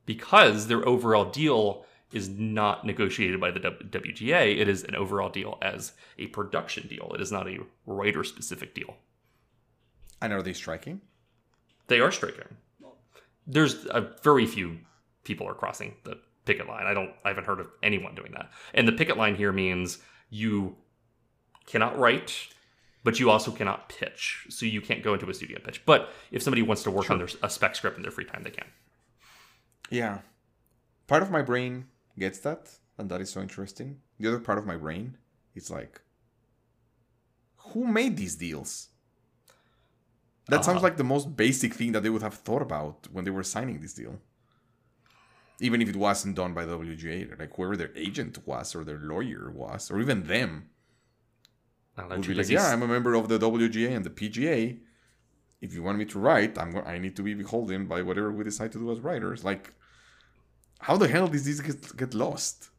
[0.06, 4.58] because their overall deal is not negotiated by the WGA.
[4.58, 7.10] It is an overall deal as a production deal.
[7.14, 8.94] It is not a writer specific deal.
[10.22, 11.00] And are they striking?
[11.88, 12.56] They are striking.
[13.46, 14.78] There's a very few
[15.24, 16.86] people are crossing the picket line.
[16.86, 17.10] I don't.
[17.24, 18.50] I haven't heard of anyone doing that.
[18.74, 19.98] And the picket line here means
[20.30, 20.76] you
[21.66, 22.48] cannot write,
[23.02, 24.46] but you also cannot pitch.
[24.50, 25.84] So you can't go into a studio and pitch.
[25.86, 28.42] But if somebody wants to work on their a spec script in their free time,
[28.42, 28.66] they can.
[29.90, 30.18] Yeah.
[31.06, 31.86] Part of my brain
[32.18, 34.00] gets that, and that is so interesting.
[34.18, 35.18] The other part of my brain
[35.54, 36.00] is like,
[37.58, 38.88] who made these deals?
[40.48, 40.82] That sounds Ah.
[40.82, 43.80] like the most basic thing that they would have thought about when they were signing
[43.80, 44.20] this deal.
[45.60, 49.50] Even if it wasn't done by WGA, like whoever their agent was or their lawyer
[49.50, 50.68] was, or even them
[51.96, 54.78] would be like, yeah, I'm a member of the WGA and the PGA.
[55.60, 58.30] If you want me to write, I'm go- I need to be beholden by whatever
[58.32, 59.44] we decide to do as writers.
[59.44, 59.72] Like,
[60.80, 62.70] how the hell does this get, get lost?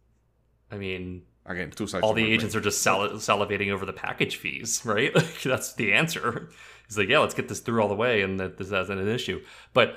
[0.71, 2.03] I mean, Again, two sides.
[2.03, 2.61] all the agents brain.
[2.61, 5.13] are just sal- salivating over the package fees, right?
[5.15, 6.49] Like that's the answer.
[6.88, 9.07] He's like, yeah, let's get this through all the way, and that this isn't an
[9.07, 9.41] issue.
[9.73, 9.95] But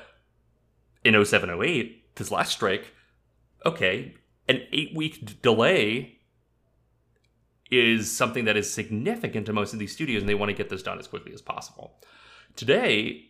[1.04, 2.92] in 0708, this last strike,
[3.64, 4.14] okay,
[4.48, 6.18] an eight week d- delay
[7.70, 10.68] is something that is significant to most of these studios, and they want to get
[10.70, 12.00] this done as quickly as possible.
[12.56, 13.26] Today,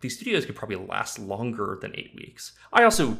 [0.00, 2.52] these studios could probably last longer than eight weeks.
[2.72, 3.16] I also,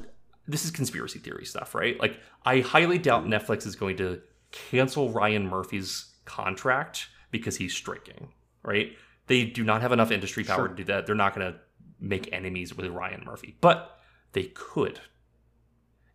[0.46, 1.98] this is conspiracy theory stuff, right?
[1.98, 4.20] Like, I highly doubt Netflix is going to
[4.52, 8.28] cancel Ryan Murphy's contract because he's striking,
[8.62, 8.92] right?
[9.28, 10.68] They do not have enough industry power Sure.
[10.68, 11.06] to do that.
[11.06, 11.58] They're not going to
[12.00, 13.97] make enemies with Ryan Murphy, but
[14.38, 15.00] they could.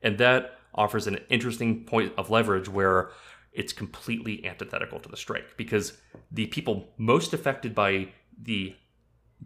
[0.01, 3.11] And that offers an interesting point of leverage where
[3.51, 5.97] it's completely antithetical to the strike because
[6.31, 8.07] the people most affected by
[8.41, 8.73] the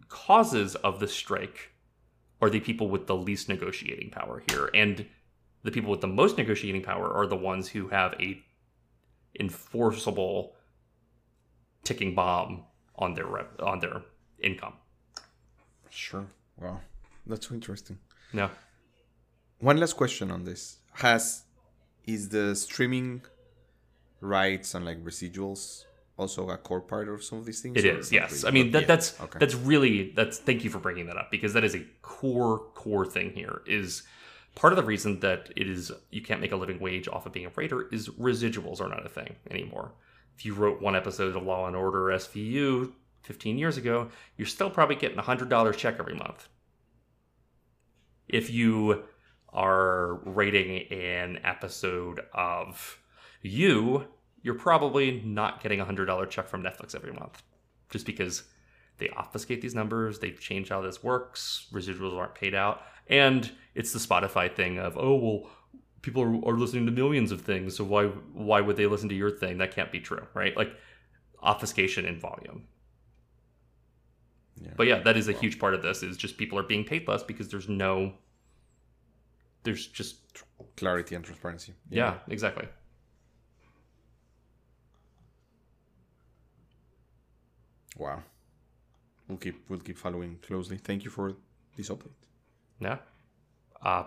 [0.08, 1.72] causes of the strike
[2.40, 5.04] are the people with the least negotiating power here and
[5.64, 8.40] the people with the most negotiating power are the ones who have a
[9.40, 10.54] enforceable
[11.82, 12.62] ticking bomb
[12.94, 13.26] on their
[13.60, 14.02] on their
[14.38, 14.74] income
[15.90, 16.26] Sure.
[16.60, 16.80] Wow.
[17.26, 17.98] That's so interesting.
[18.32, 18.48] no
[19.58, 20.78] One last question on this.
[20.94, 21.42] Has
[22.06, 23.22] is the streaming
[24.20, 25.84] rights and like residuals
[26.16, 27.76] also a core part of some of these things?
[27.76, 28.42] It is, yes.
[28.42, 28.48] really?
[28.48, 29.38] I mean that yeah, that's okay.
[29.38, 33.06] that's really that's thank you for bringing that up because that is a core core
[33.06, 34.02] thing here is
[34.54, 37.32] part of the reason that it is you can't make a living wage off of
[37.32, 39.92] being a writer is residuals are not a thing anymore.
[40.36, 42.92] If you wrote one episode of Law and Order SVU
[43.22, 46.48] 15 years ago, you're still probably getting a $100 check every month.
[48.28, 49.02] If you
[49.52, 52.98] are rating an episode of
[53.42, 54.06] you,
[54.42, 57.42] you're probably not getting a $100 check from Netflix every month
[57.90, 58.44] just because
[58.98, 63.92] they obfuscate these numbers, they've changed how this works, residuals aren't paid out, and it's
[63.92, 65.50] the Spotify thing of, oh, well,
[66.02, 69.14] people are, are listening to millions of things, so why why would they listen to
[69.14, 69.58] your thing?
[69.58, 70.56] That can't be true, right?
[70.56, 70.72] Like
[71.42, 72.64] obfuscation in volume.
[74.60, 74.72] Yeah.
[74.76, 77.06] But yeah, that is a huge part of this is just people are being paid
[77.06, 78.14] less because there's no
[79.68, 80.16] there's just
[80.78, 81.74] clarity and transparency.
[81.90, 82.66] yeah, exactly.
[87.98, 88.22] Wow.
[89.28, 90.78] We'll keep we'll keep following closely.
[90.78, 91.34] Thank you for
[91.76, 92.16] this update.
[92.80, 92.96] Yeah.
[93.82, 94.04] Uh,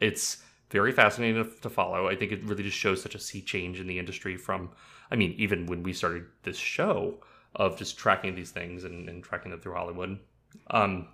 [0.00, 0.38] it's
[0.70, 2.08] very fascinating to, to follow.
[2.08, 4.70] I think it really just shows such a sea change in the industry from,
[5.12, 7.22] I mean, even when we started this show
[7.54, 10.18] of just tracking these things and, and tracking them through Hollywood.
[10.70, 11.06] Um,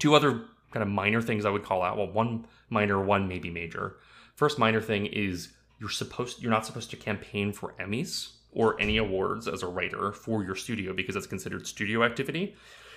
[0.00, 1.96] two other kind of minor things I would call out.
[1.96, 3.96] Well, one minor, one maybe major.
[4.36, 8.96] First minor thing is you're supposed you're not supposed to campaign for Emmys or any
[8.96, 12.54] awards as a writer for your studio because that's considered studio activity.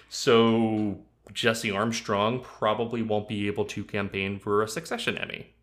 [0.10, 1.00] So
[1.32, 5.54] Jesse Armstrong probably won't be able to campaign for a Succession Emmy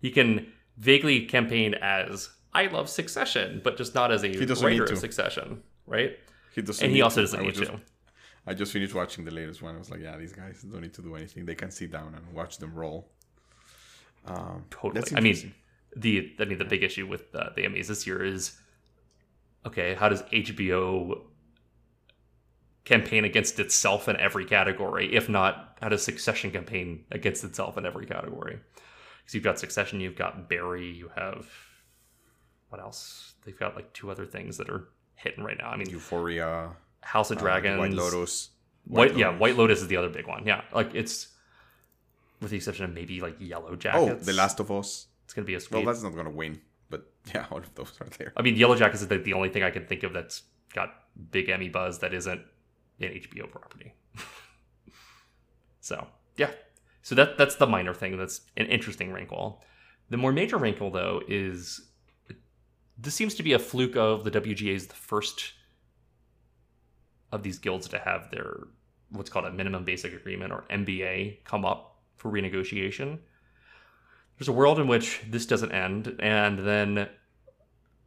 [0.00, 4.98] He can vaguely campaign as I love Succession, but just not as a writer of.
[4.98, 6.16] Succession, right?
[6.54, 6.82] He doesn't.
[6.84, 7.22] And he need also to.
[7.22, 7.80] doesn't need just- to.
[8.48, 9.74] I just finished watching the latest one.
[9.74, 11.44] I was like, yeah, these guys don't need to do anything.
[11.44, 13.10] They can sit down and watch them roll.
[14.24, 15.06] Um, Totally.
[15.14, 15.54] I mean,
[15.94, 18.58] the I mean the big issue with uh, the Emmys this year is
[19.66, 19.94] okay.
[19.94, 21.22] How does HBO
[22.84, 25.14] campaign against itself in every category?
[25.14, 28.58] If not, how does Succession campaign against itself in every category?
[29.18, 31.46] Because you've got Succession, you've got Barry, you have
[32.70, 33.34] what else?
[33.44, 35.68] They've got like two other things that are hitting right now.
[35.68, 36.70] I mean, Euphoria,
[37.00, 38.50] House of uh, Dragons, White Lotus.
[38.86, 39.40] White, yeah, Lotus.
[39.40, 40.46] White Lotus is the other big one.
[40.46, 41.28] Yeah, like it's
[42.40, 44.22] with the exception of maybe like Yellow Jackets.
[44.22, 45.06] Oh, The Last of Us.
[45.24, 48.08] It's gonna be a Well, that's not gonna win, but yeah, all of those are
[48.18, 48.32] there.
[48.36, 50.42] I mean, Yellow Jackets is the, the only thing I can think of that's
[50.74, 50.94] got
[51.30, 52.40] big Emmy buzz that isn't
[53.00, 53.92] an HBO property.
[55.80, 56.50] so yeah,
[57.02, 58.16] so that that's the minor thing.
[58.16, 59.62] That's an interesting wrinkle.
[60.10, 61.88] The more major wrinkle, though, is
[62.96, 65.52] this seems to be a fluke of the WGA is the first
[67.32, 68.68] of these guilds to have their
[69.10, 73.18] what's called a minimum basic agreement or MBA come up for renegotiation.
[74.38, 77.08] There's a world in which this doesn't end, and then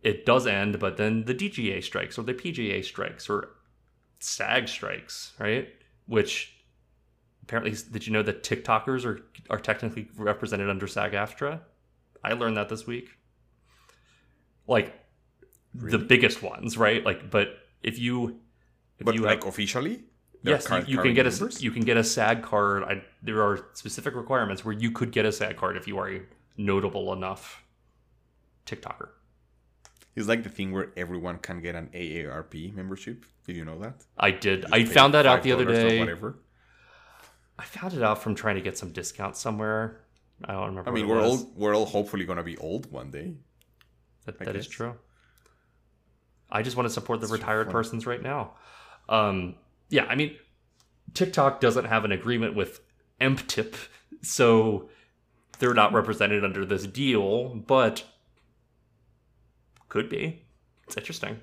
[0.01, 3.49] it does end, but then the DGA strikes or the PGA strikes or
[4.19, 5.67] SAG strikes, right?
[6.05, 6.55] Which
[7.43, 11.59] apparently, did you know that TikTokers are are technically represented under SAG-AFTRA?
[12.24, 13.09] I learned that this week.
[14.67, 14.93] Like
[15.74, 17.03] the biggest ones, right?
[17.03, 17.49] Like, but
[17.84, 18.39] if you
[19.02, 20.04] if But you like have, officially,
[20.43, 21.62] yes, you, card- you can get a members?
[21.64, 22.84] you can get a SAG card.
[22.84, 26.10] I, there are specific requirements where you could get a SAG card if you are
[26.10, 26.22] a
[26.58, 27.64] notable enough
[28.66, 29.10] TikToker.
[30.16, 33.26] It's like the thing where everyone can get an AARP membership.
[33.45, 34.04] Did you know that?
[34.18, 34.66] I did.
[34.72, 35.99] I found that out the other $5 or day.
[35.99, 36.39] Whatever.
[37.58, 40.02] I found it out from trying to get some discount somewhere.
[40.45, 40.89] I don't remember.
[40.89, 43.36] I mean, we're all we're all hopefully gonna be old one day.
[44.26, 44.95] That, that is true.
[46.49, 47.72] I just want to support the It's retired fun.
[47.72, 48.56] persons right now.
[49.12, 49.55] Um,
[49.89, 50.36] yeah, I mean,
[51.14, 52.80] TikTok doesn't have an agreement with
[53.20, 53.76] MTIP,
[54.24, 54.89] so
[55.59, 58.05] they're not represented under this deal, but
[59.89, 60.43] could be.
[60.88, 61.41] It's interesting.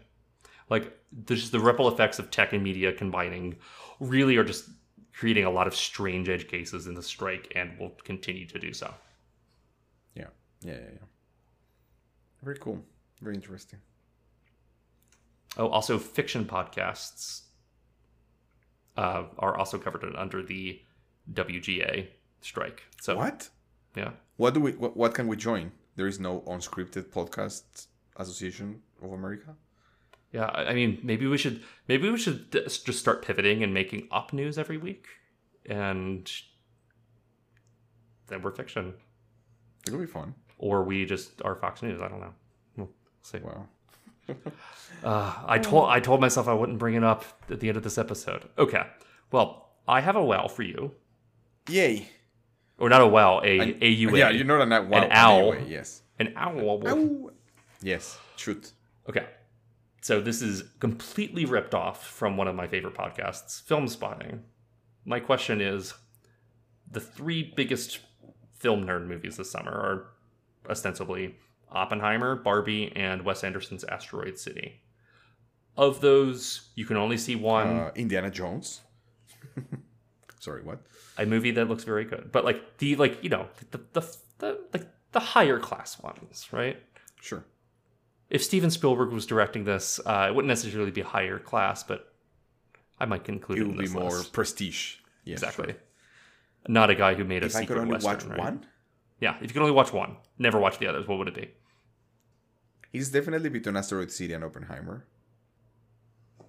[0.71, 3.57] Like, there's just the ripple effects of tech and media combining
[4.01, 4.71] really are just
[5.13, 8.73] creating a lot of strange edge cases in the strike and will continue to do
[8.73, 8.93] so.
[10.15, 10.29] Yeah,
[10.63, 10.79] yeah, yeah.
[10.93, 11.07] yeah.
[12.43, 12.83] Very cool.
[13.21, 13.81] Very interesting.
[15.59, 17.43] Oh, also fiction podcasts
[19.03, 20.81] uh, are also covered under the
[21.33, 22.09] WGA
[22.41, 22.79] strike.
[23.01, 23.49] So what?
[23.97, 24.73] yeah, What do we?
[24.83, 25.73] What, what can we join?
[25.97, 27.87] There is no unscripted podcast
[28.17, 28.69] association
[29.03, 29.51] of America.
[30.33, 30.47] yeah.
[30.71, 31.59] I mean, maybe we should
[31.91, 35.05] maybe we should just start pivoting and making up news every week,
[35.67, 36.31] and
[38.29, 38.95] then we're fiction,
[39.87, 40.35] It'll be fun.
[40.59, 42.01] or we just are Fox News.
[42.01, 42.35] I don't know.
[42.77, 42.91] We'll
[43.23, 43.39] see.
[43.39, 43.69] Wow.
[45.05, 47.85] Uh, I told I told myself I wouldn't bring it up at the end of
[47.85, 48.49] this episode.
[48.59, 48.83] Okay.
[49.31, 50.93] Well, I have a wow for you,
[51.69, 52.09] Yay!
[52.79, 55.09] or not a wow, a An- a U A, Yeah, you're not an, wow, An
[55.13, 55.53] owl.
[55.53, 56.03] Anyway, yes.
[56.19, 56.83] an owl.
[56.87, 57.31] Ow.
[57.83, 58.19] Yes.
[58.37, 58.73] Truth.
[59.09, 59.27] Okay.
[60.03, 64.43] So this is completely ripped off from one of my favorite podcasts, Film Spotting.
[65.05, 65.95] My question is
[66.91, 68.01] the three biggest
[68.55, 70.07] film nerd movies this summer are
[70.71, 71.37] ostensibly
[71.71, 74.81] Oppenheimer, Barbie, and Wes Anderson's Asteroid City.
[75.77, 78.81] Of those, you can only see one Uh, Indiana Jones.
[80.41, 80.81] Sorry, what?
[81.19, 82.31] a movie that looks very good.
[82.33, 86.81] But like the like, you know, the the, the like the higher class ones, right?
[87.21, 87.45] Sure.
[88.31, 92.13] if Steven Spielberg was directing this, uh, it wouldn't necessarily be higher class, but
[93.01, 94.33] I might conclude It would be more list.
[94.33, 94.97] prestige.
[95.25, 95.73] Yes, exactly.
[95.73, 95.77] sure.
[96.69, 98.11] Not a guy who made a If I secret could only western.
[98.31, 98.39] watch right?
[98.39, 98.67] one,
[99.21, 101.07] Yeah, if you could only watch one, never watch the others.
[101.09, 101.51] What would it be?
[102.93, 105.07] it's definitely between Asteroid City and Oppenheimer.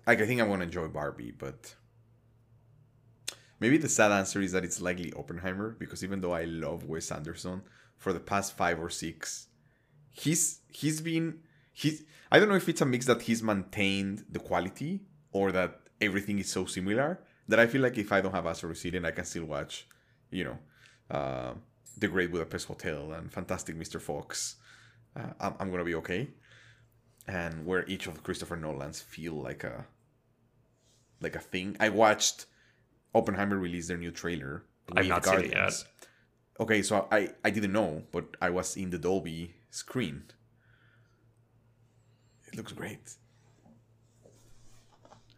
[0.08, 1.76] Like I think I'm gonna enjoy Barbie, but
[3.60, 7.12] maybe the sad answer is that it's likely Oppenheimer because even though I love Wes
[7.12, 7.62] Anderson,
[7.98, 9.48] for the past five or six,
[10.12, 11.40] he's he's been
[11.74, 15.02] he's I don't know if it's a mix that he's maintained the quality
[15.32, 18.78] or that everything is so similar that I feel like if I don't have Asteroid
[18.78, 19.88] City, and I can still watch,
[20.30, 20.58] you know,
[21.12, 21.54] uh,
[22.00, 24.02] The Great Budapest Hotel and Fantastic Mr.
[24.02, 24.56] Fox.
[25.16, 26.30] Uh, I'm, I'm gonna be okay.
[27.28, 29.86] And where each of Christopher Nolan's feel like a
[31.22, 31.76] like a thing.
[31.80, 32.46] I watched
[33.14, 34.64] Oppenheimer release their new trailer.
[34.96, 35.74] I've not seen it yet.
[36.60, 40.24] Okay, so I I didn't know, but I was in the Dolby screen.
[42.48, 43.16] It looks great.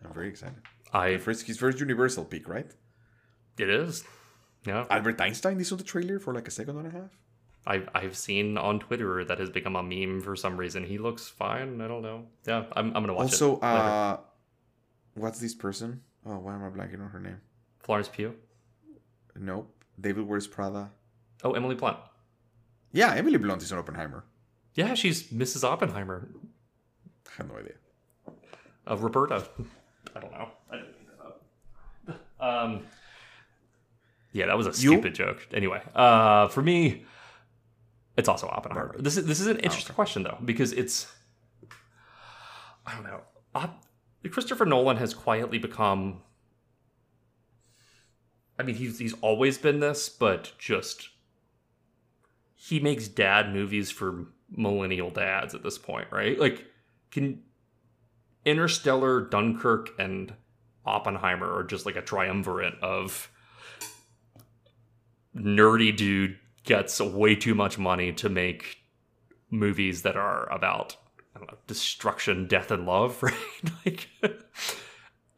[0.03, 0.61] I'm very excited.
[0.93, 2.71] I First, his first Universal pick, right?
[3.57, 4.03] it is.
[4.65, 4.85] Yeah.
[4.89, 7.09] Albert Einstein is on the trailer for like a second and a half.
[7.65, 10.83] I've I've seen on Twitter that has become a meme for some reason.
[10.85, 11.79] He looks fine.
[11.81, 12.25] I don't know.
[12.45, 13.61] Yeah, I'm I'm gonna watch also, it.
[13.63, 13.77] later.
[13.77, 14.17] uh,
[15.15, 16.01] what's this person?
[16.25, 17.39] Oh, why am I blanking on her name?
[17.79, 18.35] Florence Pugh.
[19.35, 19.71] Nope.
[19.99, 20.91] Devil Wears Prada.
[21.43, 21.97] Oh, Emily Blunt.
[22.91, 24.23] Yeah, Emily Blunt is an Oppenheimer.
[24.75, 25.63] Yeah, she's Mrs.
[25.63, 26.29] Oppenheimer.
[27.27, 27.73] I have no idea.
[28.89, 29.43] Uh, Roberta.
[30.15, 30.49] I don't know.
[30.71, 32.43] I didn't make that up.
[32.65, 32.81] Um.
[34.33, 35.47] Yeah, that was a You- stupid joke.
[35.53, 37.05] Anyway, uh, for me,
[38.17, 38.87] it's also Oppenheimer.
[38.87, 39.03] Barbie.
[39.03, 39.95] This is this is an interesting okay.
[39.95, 41.11] question though because it's
[42.85, 43.21] I don't know.
[43.53, 43.83] Op-
[44.31, 46.21] Christopher Nolan has quietly become.
[48.59, 51.09] I mean, he's he's always been this, but just
[52.55, 56.37] he makes dad movies for millennial dads at this point, right?
[56.37, 56.65] Like,
[57.09, 57.41] can
[58.45, 60.33] Interstellar, Dunkirk, and
[60.85, 63.30] Oppenheimer are just like a triumvirate of
[65.35, 68.77] nerdy dude gets way too much money to make
[69.49, 70.95] movies that are about
[71.35, 73.33] I don't know, destruction, death, and love, right?
[73.85, 74.09] like,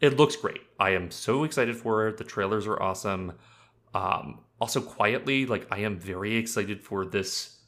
[0.02, 0.60] it looks great.
[0.80, 2.18] I am so excited for it.
[2.18, 3.34] The trailers are awesome.
[3.94, 7.60] Um, also, quietly, like I am very excited for this.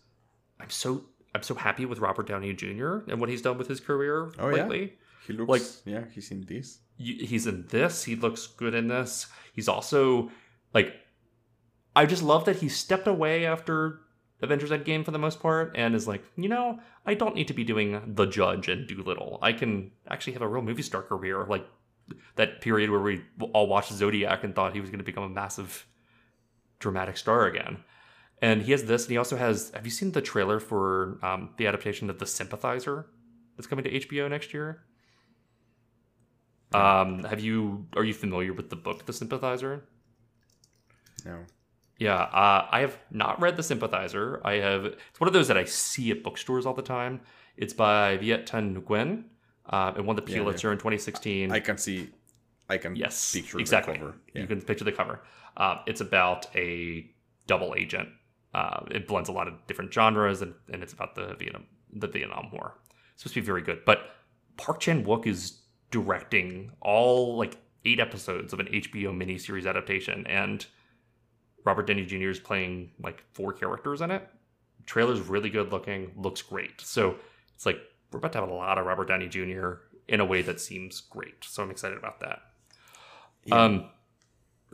[0.59, 1.05] I'm so
[1.36, 2.99] I'm so happy with Robert Downey Jr.
[3.09, 4.63] and what he's done with his career Oh, yeah?
[4.63, 4.93] lately
[5.28, 6.80] He looks Like- yeah, he's in this.
[6.97, 8.03] he's in this.
[8.05, 9.28] He looks good in this.
[9.53, 10.32] He's also
[10.73, 10.93] like,
[11.96, 14.02] I just love that he stepped away after
[14.41, 17.54] Avengers Endgame for the most part, and is like, you know, I don't need to
[17.54, 19.39] be doing The Judge and Dolittle.
[19.41, 21.66] I can actually have a real movie star career, like
[22.36, 23.24] that period where we
[23.54, 25.88] all watched Zodiac and thought he was going to become a massive
[26.80, 27.84] dramatic star again.
[28.41, 29.72] And he has this, and he also has.
[29.72, 33.08] Have you seen the trailer for um, the adaptation of The Sympathizer
[33.56, 34.84] that's coming to HBO next year?
[36.74, 39.86] Um, have you are you familiar with the book The Sympathizer?
[41.24, 41.46] No.
[41.98, 44.41] Yeah, uh, I have not read The Sympathizer.
[44.43, 44.86] I have.
[44.86, 47.22] It's one of those that I see at bookstores all the time.
[47.58, 49.24] It's by Viet Thanh Nguyen.
[49.68, 51.52] Uh, it won the Yeah, Pulitzer in 2016.
[51.52, 52.10] I can see
[52.70, 53.93] I can yes, picture exactly.
[53.93, 54.16] the cover.
[54.34, 54.41] Yeah.
[54.41, 55.22] You can picture the cover.
[55.56, 57.10] Uh, it's about a
[57.48, 58.10] double agent.
[58.54, 62.08] Uh, it blends a lot of different genres, and, and it's about the Vietnam the
[62.08, 62.76] Vietnam War.
[63.14, 63.86] It's supposed to be very good.
[63.86, 64.00] But
[64.58, 70.66] Park Chan Wook is directing all like eight episodes of an HBO miniseries adaptation, and
[71.66, 72.30] Robert Downey Jr.
[72.30, 74.28] is playing like four characters in it.
[74.86, 76.80] Trailer's really good looking, looks great.
[76.82, 77.16] So
[77.55, 77.80] it's like
[78.11, 79.74] we're about to have a lot of Robert Downey Jr.
[80.07, 81.43] in a way that seems great.
[81.43, 82.39] So I'm excited about that.
[83.45, 83.55] Yeah.
[83.63, 83.89] Um,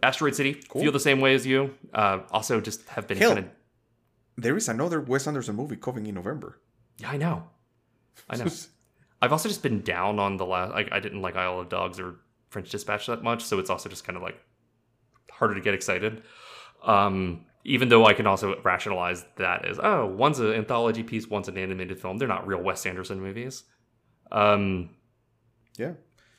[0.04, 0.82] Asteroid City, Cool.
[0.82, 1.74] feel the same way as you.
[1.94, 3.46] Uh, also, just have been kind of.
[4.38, 6.60] There is another Wes Anderson movie coming in November.
[6.98, 7.44] Yeah, I know.
[8.30, 8.48] I know.
[9.22, 10.72] I've also just been down on the last.
[10.72, 12.16] Like, I didn't like Isle of Dogs or
[12.50, 14.39] French Dispatch that much, so it's also just kind of like
[15.30, 16.24] harder to get excited.
[16.84, 21.48] Um, even though I can also rationalize that as oh, one's an anthology piece, one's
[21.48, 22.18] an animated film.
[22.18, 23.64] They're not real Wes Anderson movies.
[24.32, 24.90] Um,
[25.78, 25.94] yeah.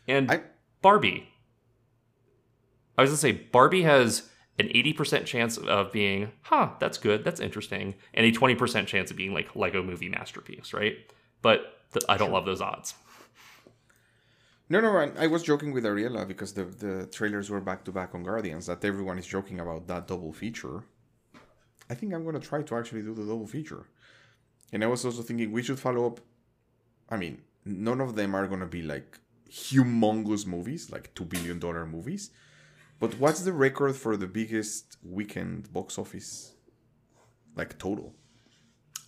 [0.09, 0.43] and I-
[0.81, 1.29] Barbie.
[2.99, 4.29] I was gonna say Barbie has
[4.59, 8.89] an eighty percent chance of being, huh, that's good, that's interesting, and a twenty percent
[8.89, 10.97] chance of being like Lego Movie masterpiece, right?
[11.41, 11.63] But
[11.93, 12.35] th- I don't Sure.
[12.35, 12.95] love those odds.
[14.73, 17.93] No, no, I, I was joking with Ariella because the, the trailers were back to
[17.93, 20.85] back on Guardians that everyone is joking about that double feature.
[21.91, 23.85] I think I'm going to try to actually do the double feature.
[24.73, 26.21] And I was also thinking we should follow up.
[27.11, 29.19] I mean, none of them are going to be like
[29.51, 31.59] humongous movies, like $2 billion
[31.91, 32.31] movies.
[32.99, 36.55] But what's the record for the biggest weekend box office?
[37.55, 38.15] Like total?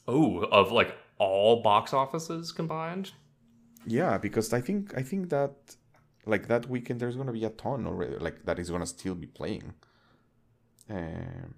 [0.07, 3.13] Oh, of like all box offices combined.
[3.87, 5.77] Yeah, because I think I think that
[6.27, 9.27] like that weekend there's gonna be a ton already, like that is gonna still be
[9.27, 9.75] playing.
[10.89, 11.55] Um,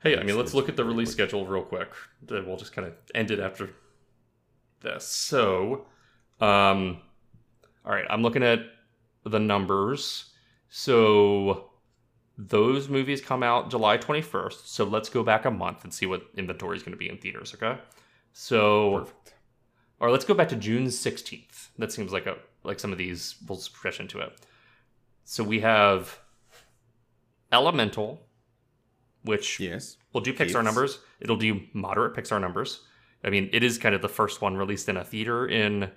[0.00, 1.28] Hey, I mean, let's look at the release quick.
[1.28, 1.88] schedule real quick.
[2.30, 3.70] We'll just kind of end it after
[4.80, 5.04] this.
[5.04, 5.86] So,
[6.40, 7.00] um,
[7.84, 8.60] all right, I'm looking at
[9.24, 10.30] the numbers.
[10.68, 11.70] So,
[12.36, 14.68] those movies come out July 21st.
[14.68, 17.18] So, let's go back a month and see what inventory is going to be in
[17.18, 17.80] theaters, okay?
[18.32, 19.34] So, perfect.
[20.00, 21.68] Or let's go back to June 16th.
[21.78, 24.32] That seems like a like some of these will stretch into it.
[25.24, 26.18] So, we have
[27.52, 28.26] Elemental,
[29.22, 29.96] which Yes.
[30.12, 30.98] will do Pixar numbers.
[31.20, 32.80] It'll do moderate Pixar numbers.
[33.24, 35.90] I mean, it is kind of the first one released in a theater in.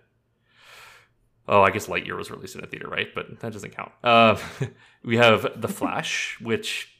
[1.47, 3.07] Oh, I guess Lightyear was released in a theater, right?
[3.13, 3.91] But that doesn't count.
[4.03, 4.37] Uh,
[5.03, 6.95] we have The Flash, which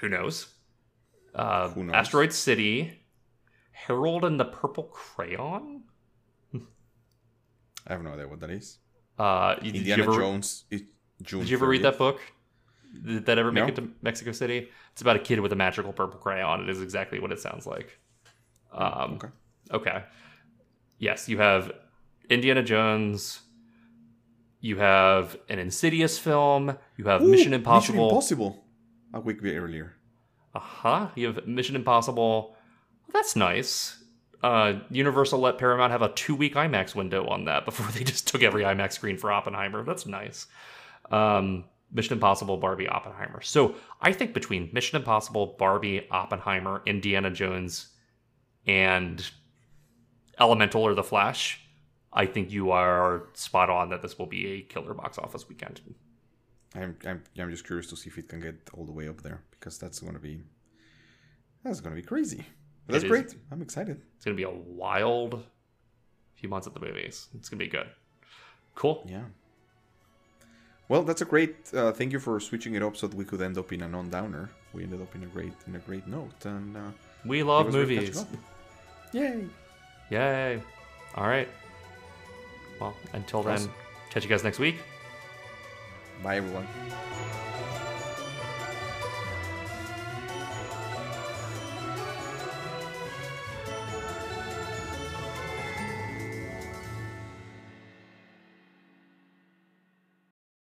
[0.00, 0.46] who knows?
[1.34, 1.94] Uh, Who knows?
[1.94, 3.01] Asteroid City,
[3.86, 5.82] Harold and the Purple Crayon.
[6.54, 8.78] I have no idea what that is.
[9.18, 10.64] Uh, Indiana ever, Jones.
[10.70, 10.82] Is
[11.22, 12.20] June Did you ever read that book?
[13.04, 13.68] Did that ever make No.
[13.68, 14.68] it to Mexico City?
[14.92, 16.60] It's about a kid with a magical purple crayon.
[16.62, 17.98] It is exactly what it sounds like.
[18.72, 19.28] Um, okay.
[19.72, 20.04] Okay.
[20.98, 21.72] Yes, you have
[22.30, 23.40] Indiana Jones.
[24.60, 26.76] You have an Insidious film.
[26.96, 27.94] You have Ooh, Mission Impossible.
[27.94, 28.64] Mission Impossible.
[29.14, 29.94] A week earlier.
[30.54, 31.08] Uh huh.
[31.16, 32.54] You have Mission Impossible.
[33.12, 34.02] That's nice.
[34.42, 38.26] Uh, Universal let Paramount have a two week IMAX window on that before they just
[38.28, 39.84] took every IMAX screen for Oppenheimer.
[39.84, 40.46] That's nice.
[41.10, 43.42] Um, Mission Impossible, Barbie, Oppenheimer.
[43.42, 47.88] So I think between Mission Impossible, Barbie, Oppenheimer, Indiana Jones,
[48.66, 49.30] and
[50.40, 51.60] Elemental or The Flash,
[52.12, 55.80] I think you are spot on that this will be a killer box office weekend.
[56.74, 59.20] I'm, I'm I'm just curious to see if it can get all the way up
[59.20, 60.40] there because that's gonna be
[61.62, 62.46] that's gonna be crazy.
[62.88, 63.10] That's It is.
[63.10, 63.34] great.
[63.50, 64.00] I'm excited.
[64.16, 65.44] It's going to be a wild
[66.34, 67.28] few months at the movies.
[67.34, 67.86] It's going to be good.
[68.74, 69.06] Cool.
[69.08, 69.24] Yeah.
[70.88, 71.56] Well, that's a great.
[71.72, 73.88] Uh, thank you for switching it up so that we could end up in a
[73.88, 74.50] non-downer.
[74.74, 76.80] We ended up in a great in a great note, and uh,
[77.24, 78.24] We love movies.
[79.12, 79.44] Yay!
[80.10, 80.60] Yay.
[81.14, 81.48] All right.
[82.80, 83.68] Well, until then,
[84.10, 84.76] catch you guys next week.
[86.22, 86.66] Bye, everyone.